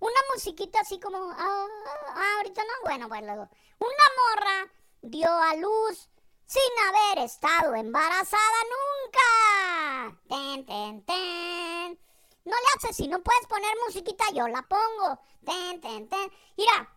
Una 0.00 0.20
musiquita 0.32 0.80
así 0.80 0.98
como, 0.98 1.18
ah, 1.18 1.66
ah, 2.14 2.34
ahorita 2.38 2.62
no, 2.64 2.72
bueno, 2.84 3.08
pues 3.08 3.22
luego. 3.22 3.48
Una 3.78 4.06
morra 4.18 4.72
dio 5.02 5.30
a 5.30 5.54
luz 5.56 6.08
sin 6.46 6.72
haber 6.88 7.24
estado 7.24 7.74
embarazada 7.74 8.60
nunca. 8.74 10.18
Ten, 10.28 10.66
ten, 10.66 11.04
ten. 11.04 12.00
No 12.44 12.56
le 12.56 12.66
haces, 12.76 12.96
si 12.96 13.08
no 13.08 13.22
puedes 13.22 13.46
poner 13.46 13.70
musiquita, 13.86 14.24
yo 14.32 14.48
la 14.48 14.62
pongo. 14.62 15.20
Ten, 15.44 15.80
ten, 15.82 16.08
ten. 16.08 16.32
Mira, 16.56 16.96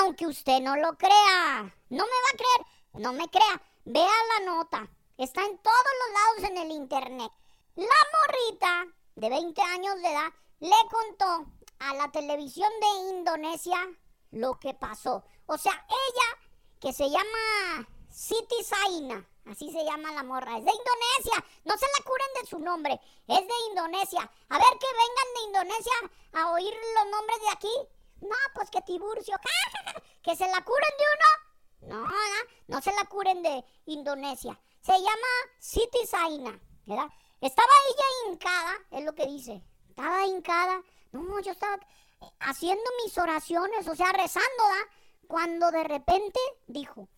aunque 0.00 0.26
usted 0.26 0.60
no 0.60 0.76
lo 0.76 0.98
crea, 0.98 1.72
no 1.88 2.04
me 2.04 2.20
va 2.24 2.30
a 2.32 2.36
creer, 2.36 2.66
no 2.94 3.12
me 3.12 3.28
crea, 3.28 3.62
vea 3.84 4.12
la 4.38 4.46
nota. 4.46 4.88
Está 5.16 5.44
en 5.44 5.56
todos 5.58 5.92
los 6.00 6.12
lados 6.12 6.50
en 6.50 6.58
el 6.58 6.72
internet. 6.72 7.30
La 7.76 7.86
morrita 8.12 8.86
de 9.14 9.28
20 9.28 9.62
años 9.62 9.94
de 10.02 10.08
edad 10.10 10.32
le 10.58 10.76
contó 10.90 11.46
a 11.78 11.94
la 11.94 12.10
televisión 12.10 12.70
de 12.80 13.16
Indonesia 13.16 13.78
lo 14.30 14.58
que 14.58 14.74
pasó. 14.74 15.24
O 15.46 15.56
sea, 15.56 15.72
ella, 15.72 16.50
que 16.80 16.92
se 16.92 17.08
llama 17.08 17.88
Siti 18.10 18.62
Saina, 18.62 19.26
así 19.46 19.70
se 19.70 19.84
llama 19.84 20.12
la 20.12 20.22
morra, 20.22 20.58
es 20.58 20.64
de 20.64 20.72
Indonesia. 20.72 21.44
No 21.64 21.76
se 21.76 21.86
la 21.86 22.04
curen 22.04 22.28
de 22.40 22.46
su 22.48 22.58
nombre, 22.58 23.00
es 23.26 23.40
de 23.40 23.54
Indonesia. 23.70 24.30
A 24.48 24.58
ver 24.58 24.78
que 24.78 24.86
vengan 24.86 25.34
de 25.34 25.42
Indonesia 25.46 25.92
a 26.32 26.52
oír 26.52 26.74
los 26.74 27.10
nombres 27.10 27.40
de 27.40 27.50
aquí. 27.50 27.94
No, 28.20 28.36
pues 28.54 28.70
que 28.70 28.80
Tiburcio, 28.82 29.36
que 30.22 30.36
se 30.36 30.46
la 30.48 30.64
curen 30.64 30.90
de 30.98 31.04
uno. 31.14 31.98
No, 32.00 32.08
no, 32.68 32.80
se 32.80 32.92
la 32.92 33.04
curen 33.04 33.42
de 33.42 33.64
Indonesia. 33.86 34.58
Se 34.80 34.92
llama 34.92 35.28
Siti 35.58 36.06
Saina, 36.06 36.58
¿verdad? 36.86 37.08
Estaba 37.40 37.68
ella 37.90 38.32
hincada, 38.32 38.74
es 38.90 39.04
lo 39.04 39.14
que 39.14 39.26
dice. 39.26 39.62
Estaba 39.90 40.24
hincada 40.24 40.82
no, 41.22 41.40
yo 41.40 41.52
estaba 41.52 41.78
haciendo 42.40 42.84
mis 43.04 43.16
oraciones, 43.18 43.86
o 43.88 43.94
sea, 43.94 44.12
rezando, 44.12 44.62
¿da? 44.62 45.26
Cuando 45.26 45.70
de 45.70 45.84
repente 45.84 46.40
dijo, 46.66 47.08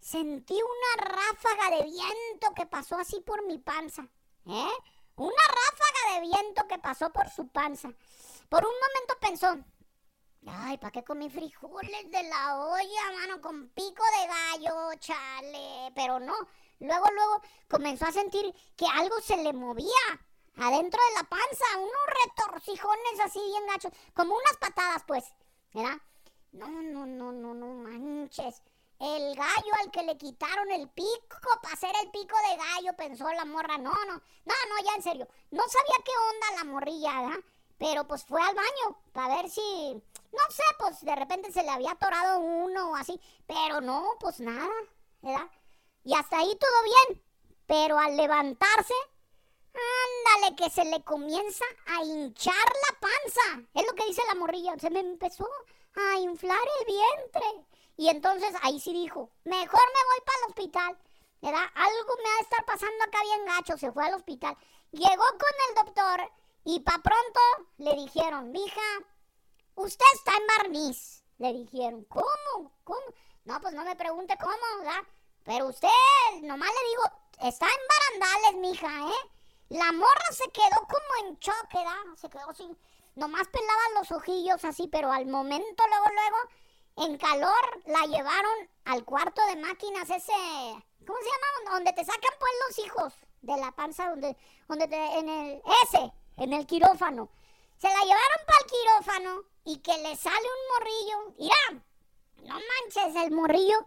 sentí 0.00 0.54
una 0.54 1.04
ráfaga 1.04 1.76
de 1.76 1.84
viento 1.84 2.54
que 2.54 2.66
pasó 2.66 2.96
así 2.96 3.20
por 3.20 3.44
mi 3.46 3.58
panza. 3.58 4.02
¿Eh? 4.46 4.72
Una 5.16 5.42
ráfaga 5.48 6.14
de 6.14 6.20
viento 6.20 6.66
que 6.68 6.78
pasó 6.78 7.10
por 7.12 7.28
su 7.30 7.48
panza. 7.48 7.88
Por 8.48 8.64
un 8.64 8.72
momento 8.72 9.14
pensó, 9.20 9.56
ay, 10.46 10.76
¿para 10.78 10.90
qué 10.90 11.04
comí 11.04 11.30
frijoles 11.30 12.10
de 12.10 12.22
la 12.24 12.56
olla, 12.56 13.12
mano? 13.20 13.40
Con 13.40 13.70
pico 13.70 14.02
de 14.20 14.26
gallo, 14.26 14.94
chale. 14.98 15.92
Pero 15.94 16.20
no, 16.20 16.34
luego, 16.80 17.06
luego 17.12 17.40
comenzó 17.68 18.06
a 18.06 18.12
sentir 18.12 18.54
que 18.76 18.86
algo 18.86 19.20
se 19.20 19.36
le 19.36 19.52
movía 19.52 19.86
adentro 20.56 21.00
de 21.08 21.14
la 21.22 21.28
panza, 21.28 21.64
unos 21.78 21.92
retorcijones 22.26 23.20
así 23.24 23.40
bien 23.40 23.66
gachos, 23.66 23.92
como 24.14 24.34
unas 24.34 24.56
patadas, 24.58 25.02
pues, 25.06 25.24
¿verdad? 25.72 25.98
No, 26.52 26.68
no, 26.68 27.06
no, 27.06 27.32
no, 27.32 27.54
no 27.54 27.66
manches. 27.66 28.62
El 29.00 29.34
gallo 29.34 29.74
al 29.82 29.90
que 29.90 30.02
le 30.02 30.16
quitaron 30.16 30.70
el 30.70 30.88
pico 30.90 31.38
para 31.62 31.74
hacer 31.74 31.92
el 32.02 32.10
pico 32.10 32.36
de 32.48 32.56
gallo, 32.56 32.96
pensó 32.96 33.30
la 33.32 33.44
morra. 33.44 33.76
No, 33.76 33.92
no, 33.92 34.14
no, 34.14 34.54
no, 34.68 34.84
ya 34.84 34.94
en 34.96 35.02
serio. 35.02 35.28
No 35.50 35.62
sabía 35.64 36.04
qué 36.04 36.12
onda 36.30 36.62
la 36.62 36.70
morrilla, 36.70 37.20
¿verdad? 37.22 37.44
pero 37.78 38.06
pues 38.06 38.24
fue 38.24 38.40
al 38.40 38.54
baño 38.54 38.98
para 39.12 39.36
ver 39.36 39.50
si, 39.50 39.60
no 40.32 40.50
sé, 40.50 40.62
pues 40.78 41.00
de 41.02 41.14
repente 41.14 41.52
se 41.52 41.62
le 41.62 41.70
había 41.70 41.92
atorado 41.92 42.40
uno 42.40 42.90
o 42.90 42.96
así, 42.96 43.20
pero 43.46 43.80
no, 43.80 44.16
pues 44.20 44.40
nada, 44.40 44.72
¿verdad? 45.22 45.50
Y 46.04 46.14
hasta 46.14 46.38
ahí 46.38 46.56
todo 46.56 46.82
bien, 47.08 47.22
pero 47.66 47.98
al 47.98 48.16
levantarse, 48.16 48.94
ándale 49.74 50.56
que 50.56 50.70
se 50.70 50.84
le 50.84 51.02
comienza 51.02 51.64
a 51.86 52.02
hinchar 52.02 52.54
la 52.54 53.00
panza, 53.00 53.68
es 53.74 53.86
lo 53.86 53.94
que 53.94 54.06
dice 54.06 54.22
la 54.28 54.34
morrilla, 54.34 54.78
se 54.78 54.90
me 54.90 55.00
empezó 55.00 55.48
a 55.94 56.18
inflar 56.18 56.58
el 56.80 56.86
vientre. 56.86 57.66
Y 57.96 58.08
entonces 58.08 58.50
ahí 58.62 58.80
sí 58.80 58.92
dijo, 58.92 59.30
mejor 59.44 59.80
me 59.80 60.04
voy 60.08 60.20
para 60.24 60.38
el 60.38 60.50
hospital. 60.50 60.98
¿verdad? 61.44 61.66
Algo 61.74 62.16
me 62.16 62.30
ha 62.30 62.36
de 62.36 62.40
estar 62.40 62.64
pasando 62.64 63.04
acá 63.04 63.18
bien 63.22 63.44
gacho. 63.44 63.76
Se 63.76 63.92
fue 63.92 64.06
al 64.06 64.14
hospital. 64.14 64.56
Llegó 64.92 65.24
con 65.24 65.54
el 65.68 65.84
doctor 65.84 66.32
y 66.64 66.80
pa' 66.80 67.02
pronto 67.02 67.40
le 67.76 67.94
dijeron, 67.96 68.50
mija, 68.50 68.80
usted 69.74 70.06
está 70.14 70.32
en 70.36 70.46
barniz. 70.46 71.22
Le 71.36 71.52
dijeron, 71.52 72.04
¿cómo? 72.04 72.72
¿Cómo? 72.84 73.02
No, 73.44 73.60
pues 73.60 73.74
no 73.74 73.84
me 73.84 73.94
pregunte 73.94 74.38
cómo, 74.40 74.78
¿verdad? 74.78 75.02
Pero 75.44 75.66
usted, 75.66 75.88
nomás 76.42 76.70
le 76.70 76.88
digo, 76.88 77.02
está 77.42 77.66
en 77.66 78.20
barandales, 78.22 78.60
mija, 78.60 79.08
¿eh? 79.10 79.30
La 79.74 79.90
morra 79.90 80.30
se 80.30 80.48
quedó 80.52 80.86
como 80.86 81.26
en 81.28 81.38
choque, 81.40 81.78
¿verdad? 81.78 82.16
Se 82.16 82.30
quedó 82.30 82.48
así, 82.48 82.76
nomás 83.16 83.48
pelaba 83.48 83.98
los 83.98 84.12
ojillos 84.12 84.64
así, 84.64 84.86
pero 84.86 85.10
al 85.10 85.26
momento, 85.26 85.82
luego, 85.88 86.06
luego, 86.14 87.08
en 87.10 87.18
calor, 87.18 87.82
la 87.86 88.06
llevaron 88.06 88.70
al 88.84 89.04
cuarto 89.04 89.44
de 89.46 89.56
máquinas 89.56 90.08
ese, 90.08 90.32
¿cómo 91.04 91.18
se 91.18 91.24
llama? 91.24 91.72
Donde 91.72 91.92
te 91.92 92.04
sacan 92.04 92.34
pues 92.38 92.52
los 92.68 92.86
hijos 92.86 93.14
de 93.42 93.56
la 93.56 93.72
panza, 93.72 94.10
donde, 94.10 94.36
donde 94.68 94.86
te, 94.86 95.18
en 95.18 95.28
el, 95.28 95.62
ese, 95.82 96.12
en 96.36 96.52
el 96.52 96.68
quirófano. 96.68 97.28
Se 97.76 97.88
la 97.88 98.00
llevaron 98.00 98.46
para 98.46 98.60
el 98.60 98.70
quirófano 98.70 99.42
y 99.64 99.78
que 99.78 99.98
le 99.98 100.14
sale 100.14 100.36
un 100.38 100.68
morrillo. 100.70 101.34
Mira, 101.36 101.82
no 102.44 102.54
manches, 102.54 103.24
el 103.24 103.32
morrillo. 103.32 103.86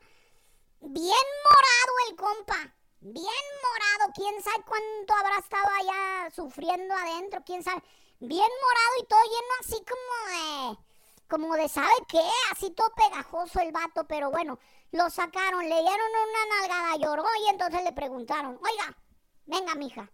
Bien 0.82 1.28
morado 1.46 2.10
el 2.10 2.16
compa. 2.18 2.77
Bien 3.00 3.26
morado. 3.64 4.14
¿Quién 4.16 4.42
sabe 4.44 4.64
cuánto 4.66 5.14
habrá 5.14 5.40
estado 5.40 5.68
allá 5.80 6.32
sufriendo 6.32 6.94
adentro? 6.94 7.42
¿Quién 7.46 7.64
sabe? 7.64 7.84
Bien 8.20 8.50
morado 8.62 8.94
y 9.02 9.06
todo 9.06 9.24
lleno 9.24 9.54
así 9.62 9.84
como 9.86 10.74
de... 10.74 10.88
Como 11.30 11.56
de, 11.56 11.68
¿sabe 11.68 11.92
qué? 12.08 12.22
Así 12.52 12.72
todo 12.72 12.90
pegajoso 12.96 13.60
el 13.60 13.72
vato. 13.72 14.08
Pero 14.08 14.32
bueno, 14.32 14.58
lo 14.92 15.10
sacaron, 15.10 15.68
le 15.68 15.82
dieron 15.82 16.12
una 16.24 16.56
nalgada, 16.56 16.96
lloró 16.98 17.26
y 17.46 17.50
entonces 17.50 17.84
le 17.84 17.92
preguntaron, 17.92 18.58
oiga, 18.64 18.98
venga, 19.46 19.76
mija, 19.76 20.10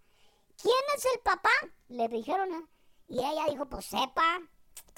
¿quién 0.59 0.75
es 0.95 1.05
el 1.13 1.19
papá? 1.19 1.51
Le 1.89 2.07
dijeron, 2.07 2.51
¿eh? 2.51 2.67
y 3.07 3.19
ella 3.19 3.45
dijo, 3.47 3.67
pues 3.67 3.85
sepa. 3.85 4.39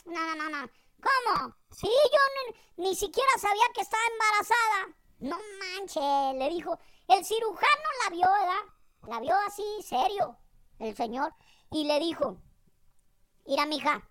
No, 0.05 0.35
no, 0.35 0.35
no, 0.35 0.49
no. 0.49 0.69
¿Cómo? 1.01 1.55
Sí, 1.71 1.87
yo 1.87 2.53
ni, 2.77 2.87
ni, 2.87 2.95
siquiera 2.95 3.29
sabía 3.37 3.65
que 3.73 3.81
estaba 3.81 4.03
embarazada. 4.13 4.95
No 5.19 5.37
manches, 5.59 6.39
le 6.39 6.49
dijo. 6.49 6.79
El 7.07 7.23
cirujano 7.23 7.89
la 8.03 8.09
vio, 8.09 8.27
¿verdad? 8.27 8.73
La 9.07 9.19
vio 9.19 9.35
así, 9.47 9.63
serio, 9.83 10.37
el 10.79 10.95
señor. 10.95 11.33
Y 11.71 11.85
le 11.85 11.99
dijo, 11.99 12.37
mira, 13.45 13.65
mija, 13.65 14.09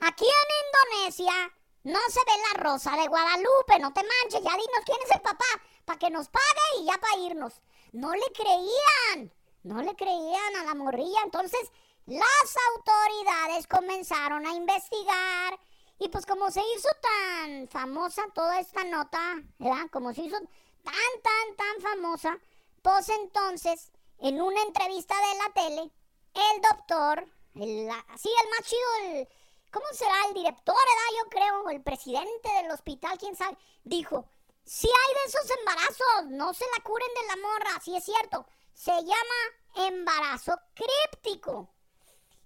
aquí 0.00 0.24
en 0.24 1.00
Indonesia 1.00 1.52
no 1.82 1.98
se 2.08 2.20
ve 2.20 2.32
la 2.52 2.62
rosa 2.62 2.96
de 2.96 3.08
Guadalupe, 3.08 3.78
no 3.80 3.92
te 3.92 4.02
manches, 4.02 4.42
ya 4.42 4.50
dinos 4.50 4.84
quién 4.84 4.98
es 5.04 5.10
el 5.14 5.20
papá, 5.22 5.44
para 5.84 5.98
que 5.98 6.10
nos 6.10 6.28
pague 6.28 6.80
y 6.80 6.86
ya 6.86 6.98
para 6.98 7.16
irnos. 7.18 7.60
No 7.92 8.12
le 8.12 8.32
creían, 8.32 9.32
no 9.62 9.82
le 9.82 9.94
creían 9.96 10.56
a 10.56 10.64
la 10.64 10.74
morrilla. 10.74 11.20
Entonces 11.24 11.70
las 12.06 12.56
autoridades 12.74 13.66
comenzaron 13.66 14.46
a 14.46 14.54
investigar 14.54 15.58
y 15.98 16.08
pues 16.08 16.24
como 16.24 16.50
se 16.50 16.62
hizo 16.76 16.88
tan 17.02 17.68
famosa 17.68 18.22
toda 18.34 18.58
esta 18.58 18.84
nota, 18.84 19.42
¿verdad? 19.58 19.88
Como 19.92 20.14
se 20.14 20.22
hizo 20.22 20.38
tan, 20.82 21.22
tan, 21.22 21.56
tan 21.56 21.80
famosa, 21.82 22.38
pues 22.82 23.08
entonces 23.08 23.90
en 24.18 24.40
una 24.40 24.62
entrevista 24.62 25.14
de 25.14 25.38
la 25.38 25.52
tele, 25.54 25.90
el 26.34 26.62
doctor, 26.62 27.26
el, 27.54 27.62
el 27.62 27.86
más 27.86 28.64
chido, 28.64 28.94
el, 29.04 29.28
¿cómo 29.70 29.86
será? 29.92 30.14
El 30.28 30.34
director, 30.34 30.74
¿verdad? 30.74 31.18
Yo 31.18 31.30
creo, 31.30 31.70
el 31.70 31.82
presidente 31.82 32.48
del 32.62 32.70
hospital, 32.70 33.18
quién 33.18 33.36
sabe, 33.36 33.56
dijo, 33.84 34.28
si 34.64 34.88
hay 34.88 35.14
de 35.14 35.28
esos 35.28 35.58
embarazos, 35.58 36.26
no 36.28 36.52
se 36.54 36.64
la 36.76 36.84
curen 36.84 37.08
de 37.14 37.26
la 37.28 37.48
morra, 37.48 37.80
sí 37.82 37.96
es 37.96 38.04
cierto, 38.04 38.46
se 38.74 38.92
llama 38.92 39.86
embarazo 39.88 40.58
críptico. 40.74 41.68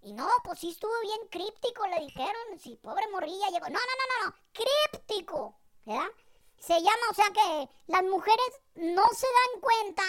Y 0.03 0.13
no, 0.13 0.29
pues 0.45 0.59
sí 0.59 0.71
estuvo 0.71 0.93
bien 1.03 1.29
críptico, 1.31 1.87
le 1.87 2.01
dijeron, 2.01 2.59
si 2.63 2.77
pobre 2.77 3.09
morrilla 3.09 3.49
llegó, 3.49 3.67
no, 3.67 3.73
no, 3.73 3.79
no, 3.79 4.23
no, 4.23 4.27
no, 4.27 4.37
críptico, 4.53 5.59
¿verdad? 5.85 6.11
Se 6.59 6.75
llama, 6.75 7.11
o 7.11 7.15
sea 7.15 7.31
que 7.33 7.69
las 7.87 8.03
mujeres 8.05 8.61
no 8.75 9.05
se 9.15 9.27
dan 9.27 9.61
cuenta 9.61 10.03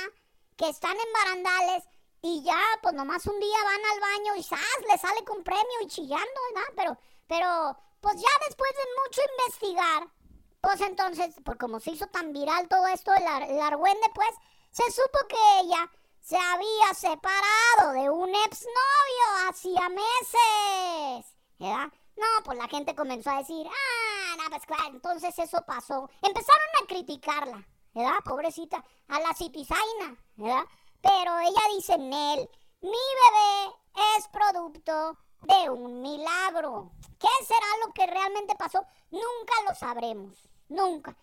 que 0.57 0.69
están 0.69 0.95
en 0.95 1.13
barandales 1.13 1.83
y 2.21 2.41
ya, 2.43 2.59
pues 2.81 2.93
nomás 2.95 3.25
un 3.27 3.39
día 3.39 3.57
van 3.63 3.85
al 3.93 3.99
baño 3.99 4.35
y 4.35 4.43
¡zas! 4.43 4.59
le 4.89 4.97
sale 4.97 5.23
con 5.25 5.43
premio 5.43 5.81
y 5.81 5.87
chillando, 5.87 6.39
¿verdad? 6.53 6.73
Pero, 6.75 6.97
pero, 7.27 7.77
pues 8.01 8.15
ya 8.15 8.45
después 8.47 8.71
de 8.71 8.83
mucho 9.03 9.21
investigar, 9.37 10.07
pues 10.61 10.81
entonces, 10.81 11.35
por 11.43 11.57
como 11.57 11.79
se 11.79 11.91
hizo 11.91 12.07
tan 12.07 12.33
viral 12.33 12.67
todo 12.67 12.87
esto 12.87 13.11
del 13.11 13.23
el 13.51 13.61
argüende, 13.61 14.07
pues, 14.15 14.29
se 14.71 14.91
supo 14.91 15.19
que 15.29 15.59
ella 15.61 15.91
se 16.19 16.35
había 16.35 16.93
separado 16.95 17.91
de 17.93 18.09
un 18.09 18.29
exnovio 18.33 19.47
hacía 19.47 19.89
meses, 19.89 21.35
¿verdad? 21.59 21.93
No, 22.15 22.25
pues 22.43 22.57
la 22.57 22.67
gente 22.67 22.95
comenzó 22.95 23.29
a 23.29 23.37
decir, 23.37 23.67
ah, 23.67 23.71
pues 23.71 24.14
entonces 24.87 25.37
eso 25.39 25.63
pasó. 25.65 26.09
Empezaron 26.21 26.67
a 26.81 26.87
criticarla, 26.87 27.67
¿verdad? 27.93 28.17
Pobrecita, 28.23 28.83
a 29.07 29.19
la 29.19 29.33
citizaina, 29.33 30.17
¿verdad? 30.35 30.65
Pero 31.01 31.39
ella 31.39 31.61
dice, 31.75 31.97
Nel, 31.97 32.49
mi 32.81 32.89
bebé 32.91 33.75
es 34.17 34.27
producto 34.29 35.17
de 35.41 35.69
un 35.69 36.01
milagro. 36.01 36.91
¿Qué 37.19 37.45
será 37.45 37.67
lo 37.85 37.93
que 37.93 38.07
realmente 38.07 38.55
pasó? 38.55 38.85
Nunca 39.11 39.53
lo 39.67 39.75
sabremos. 39.75 40.47
Nunca. 40.69 41.15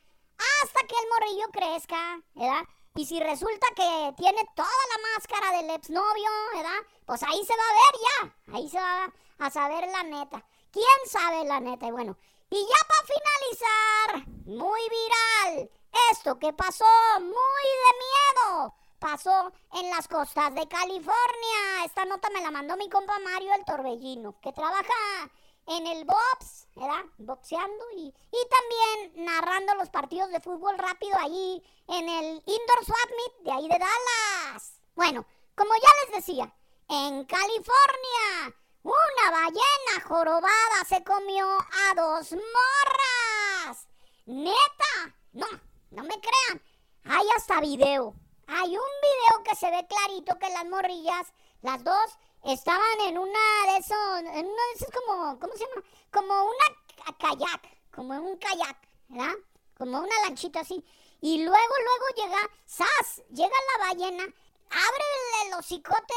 Hasta 0.63 0.87
que 0.87 0.95
el 0.95 1.09
morrillo 1.11 1.49
crezca, 1.53 2.21
¿verdad? 2.35 2.63
Y 2.95 3.07
si 3.07 3.21
resulta 3.21 3.67
que 3.75 4.15
tiene 4.17 4.45
toda 4.55 4.69
la 4.69 5.15
máscara 5.15 5.57
del 5.57 5.71
exnovio, 5.71 6.31
¿verdad? 6.55 6.87
Pues 7.07 7.23
ahí 7.23 7.45
se 7.45 7.55
va 7.57 7.63
a 7.63 7.75
ver 7.75 8.01
ya. 8.07 8.57
Ahí 8.57 8.69
se 8.69 8.79
va 8.79 9.13
a 9.39 9.51
saber 9.51 9.89
la 9.89 10.03
neta. 10.03 10.45
¿Quién 10.71 10.87
sabe 11.07 11.45
la 11.45 11.61
neta? 11.61 11.87
Y 11.87 11.91
bueno, 11.91 12.17
y 12.53 12.67
ya 12.67 12.87
para 12.87 13.07
finalizar, 13.07 14.29
muy 14.45 14.81
viral. 14.91 15.71
Esto 16.13 16.39
que 16.39 16.53
pasó, 16.53 16.85
muy 17.19 17.31
de 17.33 17.93
miedo 18.05 18.75
pasó 18.99 19.53
en 19.73 19.89
las 19.91 20.07
costas 20.07 20.55
de 20.55 20.69
California. 20.69 21.85
Esta 21.87 22.05
nota 22.05 22.29
me 22.29 22.43
la 22.43 22.51
mandó 22.51 22.77
mi 22.77 22.91
compa 22.91 23.19
Mario 23.21 23.55
el 23.55 23.65
Torbellino, 23.65 24.39
que 24.41 24.53
trabaja 24.53 25.31
en 25.67 25.87
el 25.87 26.05
box, 26.05 26.69
¿verdad? 26.77 27.05
Boxeando 27.17 27.85
y, 27.97 28.15
también 28.51 29.25
narrando 29.25 29.75
los 29.77 29.89
partidos 29.89 30.31
de 30.31 30.41
fútbol 30.41 30.77
rápido 30.77 31.17
ahí 31.21 31.63
en 31.89 32.09
el 32.09 32.43
Indoor 32.45 32.85
Swap 32.85 33.11
Meet 33.11 33.45
de 33.45 33.53
ahí 33.53 33.69
de 33.69 33.79
Dallas. 33.79 34.75
Bueno, 34.95 35.25
como 35.57 35.73
ya 35.75 36.07
les 36.07 36.17
decía, 36.17 36.55
en 36.89 37.25
California, 37.25 38.55
una 38.83 39.31
ballena 39.31 40.07
jorobada 40.07 40.85
se 40.89 41.03
comió 41.05 41.47
a 41.47 41.95
dos 41.95 42.33
morras. 42.33 43.89
Neta, 44.27 45.17
no, 45.33 45.47
no 45.91 46.03
me 46.03 46.21
crean. 46.21 46.63
Hay 47.05 47.27
hasta 47.37 47.61
video. 47.61 48.15
Hay 48.47 48.77
un 48.77 48.93
video 49.03 49.45
que 49.45 49.57
se 49.57 49.71
ve 49.71 49.87
clarito 49.87 50.39
que 50.39 50.51
las 50.51 50.65
morrillas, 50.67 51.33
las 51.63 51.83
dos, 51.85 52.19
estaban 52.45 53.01
en 53.07 53.19
una 53.19 53.39
de 53.67 53.77
esos, 53.79 54.19
en 54.19 54.47
uno 54.47 54.57
de 54.57 54.73
esos 54.75 54.89
como, 54.91 55.39
¿cómo 55.39 55.53
se 55.55 55.65
llama? 55.67 55.83
Como 56.11 56.43
una 56.45 57.17
kayak, 57.19 57.91
como 57.95 58.15
un 58.15 58.37
kayak, 58.39 58.77
¿verdad? 59.09 59.35
Como 59.79 59.99
una 60.01 60.21
lanchita 60.27 60.61
así. 60.61 60.85
Y 61.21 61.45
luego, 61.45 61.57
luego 61.57 62.07
llega, 62.17 62.51
¡zas! 62.69 63.23
Llega 63.31 63.57
la 63.73 63.87
ballena, 63.87 64.25
abre 64.25 65.47
el 65.47 65.55
hocicote 65.55 66.15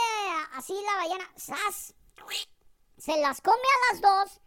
así 0.53 0.73
la 0.83 0.95
ballena, 0.95 1.31
¡zas! 1.37 1.93
Se 2.97 3.17
las 3.17 3.41
come 3.41 3.57
a 3.57 3.93
las 3.93 4.01
dos. 4.01 4.41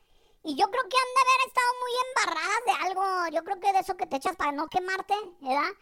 Y 0.45 0.57
yo 0.57 0.71
creo 0.71 0.83
que 0.89 0.97
han 0.97 1.15
de 1.15 1.21
haber 1.21 1.49
estado 1.49 1.73
muy 1.81 1.93
embarradas 2.09 2.65
de 2.67 2.87
algo. 2.87 3.37
Yo 3.37 3.45
creo 3.45 3.61
que 3.61 3.73
de 3.73 3.79
eso 3.81 3.97
que 3.97 4.07
te 4.07 4.17
echas 4.17 4.37
para 4.37 4.53
no 4.53 4.69
quemarte, 4.69 5.15
¿verdad? 5.41 5.73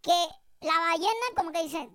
Que 0.00 0.28
la 0.60 0.78
ballena 0.78 1.26
como 1.36 1.52
que 1.52 1.62
dice, 1.62 1.90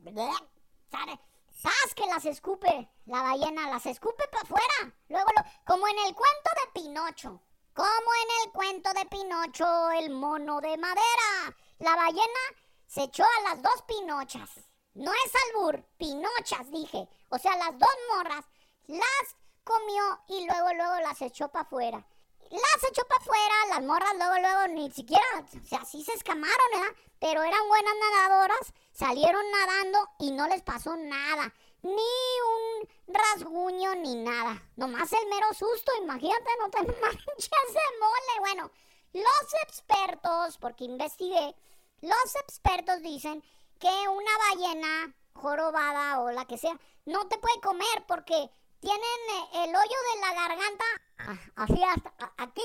¿sabes 1.49 1.95
que 1.95 2.05
las 2.05 2.26
escupe? 2.26 2.89
La 3.05 3.22
ballena 3.22 3.69
las 3.69 3.86
escupe 3.86 4.24
para 4.32 4.43
afuera. 4.43 4.95
Luego, 5.09 5.30
como 5.65 5.88
en 5.88 5.97
el 5.99 6.13
cuento 6.13 6.51
de 6.63 6.82
Pinocho. 6.82 7.41
Como 7.74 7.88
en 7.88 8.45
el 8.45 8.51
cuento 8.51 8.93
de 8.93 9.05
Pinocho, 9.05 9.91
el 9.91 10.09
mono 10.11 10.59
de 10.59 10.78
madera. 10.78 11.55
La 11.80 11.95
ballena 11.95 12.41
se 12.86 13.03
echó 13.03 13.24
a 13.24 13.49
las 13.49 13.61
dos 13.61 13.82
pinochas. 13.88 14.49
No 14.93 15.11
es 15.13 15.34
albur, 15.47 15.82
pinochas, 15.97 16.69
dije. 16.69 17.07
O 17.30 17.39
sea, 17.39 17.55
las 17.55 17.80
dos 17.80 17.89
morras 18.13 18.45
las 18.88 19.36
comió 19.64 20.03
y 20.28 20.45
luego, 20.45 20.74
luego 20.74 20.95
las 21.01 21.22
echó 21.22 21.49
para 21.49 21.64
afuera. 21.64 22.05
Las 22.49 22.89
echó 22.89 23.03
para 23.07 23.22
afuera, 23.22 23.55
las 23.70 23.84
morras 23.84 24.14
luego, 24.18 24.36
luego 24.39 24.68
ni 24.68 24.91
siquiera, 24.91 25.24
o 25.39 25.66
sea, 25.66 25.86
sí 25.86 26.03
se 26.03 26.14
escamaron, 26.14 26.68
¿verdad? 26.74 26.95
Pero 27.20 27.43
eran 27.43 27.68
buenas 27.70 27.93
nadadoras, 27.95 28.74
salieron 28.91 29.43
nadando 29.51 30.09
y 30.20 30.32
no 30.32 30.47
les 30.47 30.62
pasó 30.62 30.97
nada. 30.97 31.53
Ni 31.82 31.91
un 31.93 32.89
rasguño 33.07 33.95
ni 33.95 34.16
nada. 34.16 34.62
Nomás 34.76 35.12
el 35.14 35.28
mero 35.30 35.47
susto, 35.53 35.91
imagínate, 36.01 36.49
no 36.59 36.70
te 36.70 36.78
manches 37.01 37.74
de 37.74 37.99
mole. 37.99 38.39
Bueno, 38.39 38.72
los 39.14 39.53
expertos, 39.64 40.57
porque 40.57 40.84
investigué, 40.84 41.55
los 42.01 42.36
expertos 42.36 43.01
dicen 43.01 43.43
que 43.80 44.07
una 44.09 44.32
ballena 44.49 45.16
jorobada 45.34 46.20
o 46.22 46.32
la 46.32 46.45
que 46.45 46.57
sea, 46.57 46.78
no 47.05 47.28
te 47.28 47.38
puede 47.38 47.62
comer 47.62 48.05
porque 48.07 48.49
tienen 48.82 49.20
eh, 49.30 49.64
el 49.64 49.76
hoyo 49.76 49.98
de 50.14 50.22
la 50.22 50.34
garganta, 50.34 50.86
ah, 51.20 51.38
así 51.56 51.82
hasta 51.84 52.14
aquí, 52.38 52.64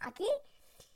aquí, 0.00 0.28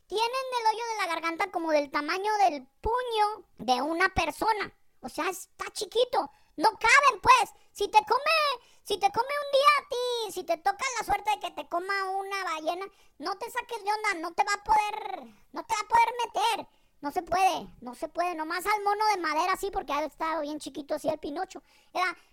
tienen 0.06 0.44
el 0.60 0.66
hoyo 0.66 0.84
de 0.86 0.96
la 0.98 1.14
garganta 1.14 1.50
como 1.50 1.72
del 1.72 1.90
tamaño 1.90 2.32
del 2.44 2.66
puño 2.80 3.44
de 3.58 3.82
una 3.82 4.08
persona. 4.10 4.72
O 5.00 5.08
sea, 5.08 5.28
está 5.28 5.70
chiquito. 5.72 6.30
No 6.56 6.70
caben, 6.70 7.20
pues. 7.20 7.50
Si 7.72 7.88
te 7.88 7.98
come, 7.98 8.64
si 8.82 8.98
te 8.98 9.10
come 9.12 9.28
un 9.28 9.52
día 9.52 9.68
a 9.78 9.88
ti, 9.88 10.32
si 10.32 10.44
te 10.44 10.56
toca 10.56 10.84
la 10.98 11.04
suerte 11.04 11.30
de 11.30 11.40
que 11.40 11.50
te 11.52 11.68
coma 11.68 12.10
una 12.10 12.44
ballena, 12.44 12.86
no 13.18 13.36
te 13.36 13.50
saques 13.50 13.84
de 13.84 13.92
onda, 13.92 14.14
no 14.20 14.32
te 14.32 14.44
va 14.44 14.54
a 14.54 14.64
poder, 14.64 15.24
no 15.52 15.64
te 15.64 15.74
va 15.74 15.80
a 15.80 15.88
poder 15.88 16.14
meter. 16.24 16.68
No 17.00 17.12
se 17.12 17.22
puede, 17.22 17.68
no 17.80 17.94
se 17.94 18.08
puede. 18.08 18.34
Nomás 18.34 18.66
al 18.66 18.82
mono 18.82 19.04
de 19.14 19.20
madera 19.20 19.56
sí, 19.56 19.70
porque 19.70 19.92
ha 19.92 20.04
estado 20.04 20.40
bien 20.42 20.58
chiquito 20.58 20.96
así 20.96 21.08
el 21.08 21.18
pinocho. 21.18 21.62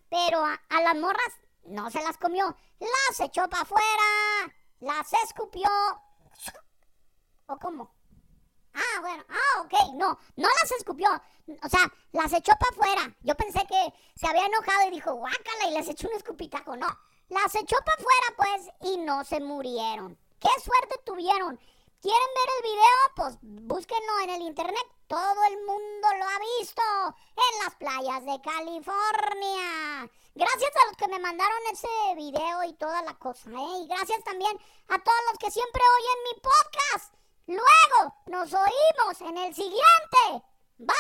Pero 0.10 0.44
a, 0.44 0.82
las 0.82 0.96
morras 0.96 1.34
no 1.66 1.90
se 1.92 2.04
las 2.04 2.18
comió. 2.18 2.56
Las 2.80 3.20
echó 3.20 3.48
para 3.50 3.64
afuera. 3.64 4.54
Las 4.80 5.12
escupió. 5.26 5.70
¿O 7.48 7.58
cómo? 7.58 7.94
Ah, 8.74 9.02
bueno. 9.02 9.24
Ah, 9.30 9.62
ok. 9.62 9.74
No, 9.96 10.18
no 10.36 10.48
las 10.62 10.72
escupió. 10.78 11.10
O 11.64 11.70
sea, 11.70 11.92
las 12.12 12.34
echó 12.34 12.54
para 12.60 12.72
afuera. 12.72 13.16
Yo 13.22 13.36
pensé 13.36 13.66
que 13.68 13.94
se 14.16 14.28
había 14.28 14.46
enojado 14.46 14.88
y 14.88 14.92
dijo, 14.92 15.14
guácala, 15.14 15.68
y 15.70 15.74
les 15.74 15.88
echó 15.88 16.08
un 16.08 16.16
escupitajo. 16.16 16.76
No, 16.76 16.88
las 17.30 17.56
echó 17.56 17.78
para 17.86 17.98
afuera, 17.98 18.28
pues, 18.38 18.92
y 18.92 18.98
no 18.98 19.24
se 19.24 19.40
murieron. 19.40 20.18
¡Qué 20.40 20.50
suerte 20.62 21.00
tuvieron! 21.06 21.60
¿Quieren 22.02 22.30
ver 22.36 22.50
el 22.58 22.64
video? 22.72 22.98
Pues 23.16 23.38
búsquenlo 23.42 24.20
en 24.24 24.30
el 24.30 24.42
internet. 24.44 24.86
Todo 25.08 25.44
el 25.50 25.58
mundo 25.66 26.08
lo 26.20 26.26
ha 26.26 26.40
visto 26.60 26.82
las 27.64 27.76
playas 27.76 28.26
de 28.26 28.42
California. 28.42 30.10
Gracias 30.36 30.72
a 30.76 30.88
los 30.88 30.98
que 30.98 31.08
me 31.08 31.20
mandaron 31.20 31.58
ese 31.72 31.88
video 32.18 32.64
y 32.68 32.74
toda 32.74 33.02
la 33.04 33.14
cosa, 33.16 33.50
¿eh? 33.50 33.84
Y 33.84 33.88
gracias 33.88 34.24
también 34.24 34.58
a 34.90 35.00
todos 35.00 35.20
los 35.32 35.40
que 35.40 35.52
siempre 35.52 35.82
oyen 35.98 36.24
mi 36.24 36.34
podcast. 36.42 37.14
Luego 37.48 38.16
nos 38.28 38.54
oímos 38.54 39.22
en 39.22 39.38
el 39.38 39.54
siguiente. 39.54 40.44
Bye. 40.78 40.96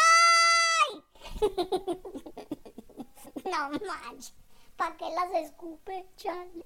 no 3.52 3.70
manches. 3.72 4.34
¿Para 4.78 4.96
qué 4.98 5.06
las 5.16 5.44
escupe, 5.44 6.06
Charlie? 6.18 6.66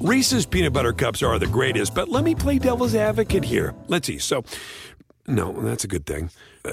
Reese's 0.00 0.46
peanut 0.46 0.72
butter 0.72 0.92
cups 0.92 1.22
are 1.22 1.38
the 1.38 1.46
greatest, 1.46 1.94
but 1.94 2.08
let 2.08 2.24
me 2.24 2.34
play 2.34 2.58
devil's 2.58 2.94
advocate 2.94 3.44
here. 3.44 3.74
Let's 3.88 4.06
see. 4.06 4.18
So, 4.18 4.44
no, 5.26 5.52
that's 5.52 5.84
a 5.84 5.88
good 5.88 6.06
thing. 6.06 6.30
Uh, 6.64 6.72